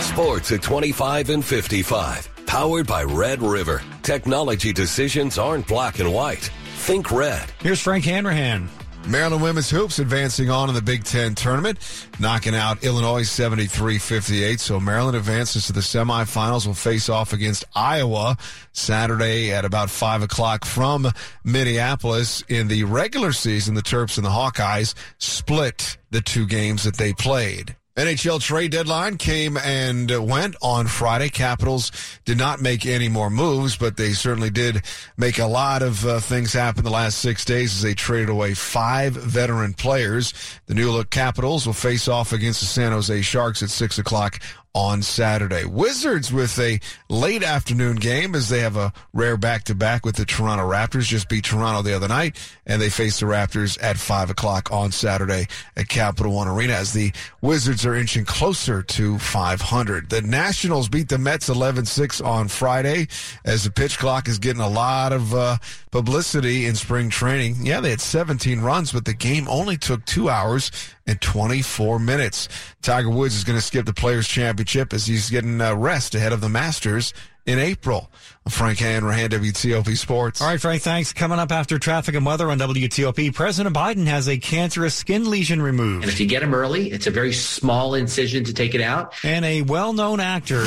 Sports 0.02 0.52
at 0.52 0.62
25 0.62 1.30
and 1.30 1.44
55. 1.44 2.30
Powered 2.46 2.88
by 2.88 3.04
Red 3.04 3.42
River. 3.42 3.82
Technology 4.02 4.72
decisions 4.72 5.38
aren't 5.38 5.68
black 5.68 6.00
and 6.00 6.14
white. 6.14 6.50
Think 6.76 7.12
red. 7.12 7.52
Here's 7.62 7.82
Frank 7.82 8.06
Hanrahan. 8.06 8.70
Maryland 9.08 9.44
women's 9.44 9.70
hoops 9.70 10.00
advancing 10.00 10.50
on 10.50 10.68
in 10.68 10.74
the 10.74 10.82
Big 10.82 11.04
Ten 11.04 11.36
tournament, 11.36 11.78
knocking 12.20 12.56
out 12.56 12.84
Illinois 12.84 13.22
73-58. 13.22 14.60
So 14.60 14.80
Maryland 14.80 15.16
advances 15.16 15.68
to 15.68 15.74
the 15.74 15.82
semifinals. 15.82 16.66
Will 16.66 16.74
face 16.74 17.08
off 17.08 17.32
against 17.32 17.66
Iowa 17.76 18.36
Saturday 18.72 19.52
at 19.52 19.64
about 19.64 19.92
five 19.92 20.24
o'clock 20.24 20.66
from 20.66 21.12
Minneapolis. 21.44 22.44
In 22.50 22.68
the 22.68 22.84
regular 22.86 23.32
season, 23.32 23.76
the 23.76 23.84
Terps 23.84 24.18
and 24.18 24.26
the 24.26 24.32
Hawkeyes 24.32 24.96
split 25.20 25.98
the 26.10 26.22
two 26.22 26.48
games 26.48 26.84
that 26.84 26.98
they 26.98 27.14
played. 27.14 27.76
NHL 27.96 28.42
trade 28.42 28.72
deadline 28.72 29.16
came 29.16 29.56
and 29.56 30.12
went 30.28 30.58
on 30.62 30.86
Friday. 30.86 31.30
Capitals 31.30 31.94
did 32.26 32.38
not 32.38 32.60
make 32.62 32.86
any 32.86 33.08
more 33.08 33.30
moves, 33.30 33.78
but 33.78 33.96
they 33.96 34.12
certainly 34.12 34.50
did 34.50 34.82
make 35.16 35.40
a 35.40 35.46
lot 35.46 35.82
of 35.82 36.06
uh, 36.06 36.20
things 36.20 36.52
happen 36.52 36.84
the 36.84 36.90
last 36.90 37.20
six 37.20 37.46
days 37.46 37.74
as 37.74 37.82
they 37.82 37.94
traded 37.94 38.28
away 38.28 38.54
five 38.54 39.14
veteran 39.14 39.74
players. 39.74 40.34
The 40.66 40.74
new 40.74 40.92
look 40.92 41.10
Capitals 41.10 41.66
will 41.66 41.74
face 41.74 42.10
off 42.10 42.34
against 42.34 42.60
the 42.60 42.66
San 42.66 42.92
Jose 42.92 43.22
Sharks 43.22 43.64
at 43.64 43.70
six 43.70 43.98
o'clock 43.98 44.42
on 44.76 45.02
Saturday. 45.02 45.64
Wizards 45.64 46.34
with 46.34 46.60
a 46.60 46.80
late 47.08 47.44
afternoon 47.44 47.96
game 47.96 48.36
as 48.36 48.50
they 48.50 48.60
have 48.60 48.76
a 48.76 48.92
rare 49.14 49.38
back 49.38 49.64
to 49.64 49.74
back 49.74 50.06
with 50.06 50.18
the 50.18 50.26
Toronto 50.26 50.70
Raptors. 50.70 51.04
Just 51.04 51.30
beat 51.30 51.46
Toronto 51.46 51.82
the 51.82 51.96
other 51.96 52.10
night 52.10 52.38
and 52.66 52.82
they 52.82 52.90
face 52.90 53.22
the 53.22 53.26
Raptors 53.26 53.82
at 53.82 53.98
five 53.98 54.30
o'clock 54.30 54.72
on 54.74 54.92
Saturday 54.92 55.48
at 55.78 55.88
Capital 55.88 56.34
One 56.34 56.50
Arena 56.50 56.74
as 56.74 56.92
the 56.92 57.14
Wizards 57.42 57.86
are 57.86 57.96
inching 57.96 58.26
closer 58.26 58.84
to 58.84 59.18
500. 59.18 60.10
The 60.10 60.22
Nationals 60.22 60.90
beat 60.90 61.08
the 61.08 61.18
Mets 61.18 61.48
11-6 61.48 62.26
on 62.26 62.50
Friday 62.50 63.08
as 63.46 63.64
the 63.64 63.72
pitch 63.72 63.98
clock 63.98 64.28
is 64.28 64.40
getting 64.40 64.62
a 64.62 64.70
lot 64.70 65.14
of 65.14 65.34
uh, 65.34 65.58
publicity 65.92 66.66
in 66.66 66.76
spring 66.76 67.10
training. 67.10 67.56
Yeah, 67.62 67.80
they 67.80 67.92
had 67.92 68.02
17 68.02 68.60
runs, 68.60 68.92
but 68.92 69.06
the 69.06 69.14
game 69.14 69.48
only 69.48 69.78
took 69.78 70.04
two 70.04 70.30
hours 70.30 70.70
and 71.08 71.22
24 71.22 72.00
minutes. 72.00 72.50
Tiger 72.82 73.10
Woods 73.10 73.36
is 73.36 73.44
going 73.44 73.58
to 73.58 73.66
skip 73.66 73.86
the 73.86 73.94
Players 73.94 74.28
Championship 74.28 74.94
as 74.94 75.06
he's 75.06 75.30
getting 75.30 75.62
uh, 75.62 75.76
rest 75.76 76.16
ahead 76.16 76.34
of 76.34 76.42
the 76.42 76.50
Masters 76.50 77.14
in 77.46 77.60
April. 77.60 78.12
Frank 78.50 78.80
Hanrahan, 78.80 79.30
WTOP 79.30 79.96
Sports. 79.98 80.42
All 80.42 80.48
right, 80.48 80.60
Frank, 80.60 80.82
thanks. 80.82 81.14
Coming 81.14 81.40
up 81.40 81.52
after 81.52 81.80
traffic 81.80 82.16
and 82.16 82.26
weather 82.26 82.50
on 82.50 82.60
WTOP, 82.60 83.34
President 83.34 83.76
Biden 83.76 84.06
has 84.08 84.28
a 84.28 84.38
cancerous 84.38 84.96
skin 84.96 85.30
lesion 85.30 85.62
removed. 85.62 86.04
And 86.04 86.12
if 86.12 86.20
you 86.20 86.28
get 86.28 86.44
him 86.44 86.54
early, 86.54 86.92
it's 86.92 87.08
a 87.08 87.12
very 87.12 87.34
small 87.34 87.96
incision 87.96 88.44
to 88.46 88.54
take 88.54 88.76
it 88.76 88.82
out. 88.82 89.14
And 89.24 89.46
a 89.46 89.62
well-known 89.62 90.20
actor. 90.20 90.64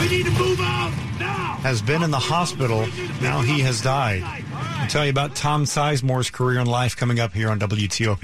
We 0.00 0.08
need 0.08 0.26
to 0.26 0.32
move 0.32 0.60
out 0.60 0.92
now. 1.18 1.58
Has 1.60 1.82
been 1.82 2.02
in 2.02 2.10
the 2.10 2.18
hospital. 2.18 2.86
Now 3.20 3.42
he 3.42 3.60
has 3.60 3.82
died. 3.82 4.22
I'll 4.52 4.88
tell 4.88 5.04
you 5.04 5.10
about 5.10 5.34
Tom 5.34 5.64
Sizemore's 5.64 6.30
career 6.30 6.58
and 6.58 6.68
life 6.68 6.96
coming 6.96 7.20
up 7.20 7.32
here 7.34 7.50
on 7.50 7.60
WTOP. 7.60 8.18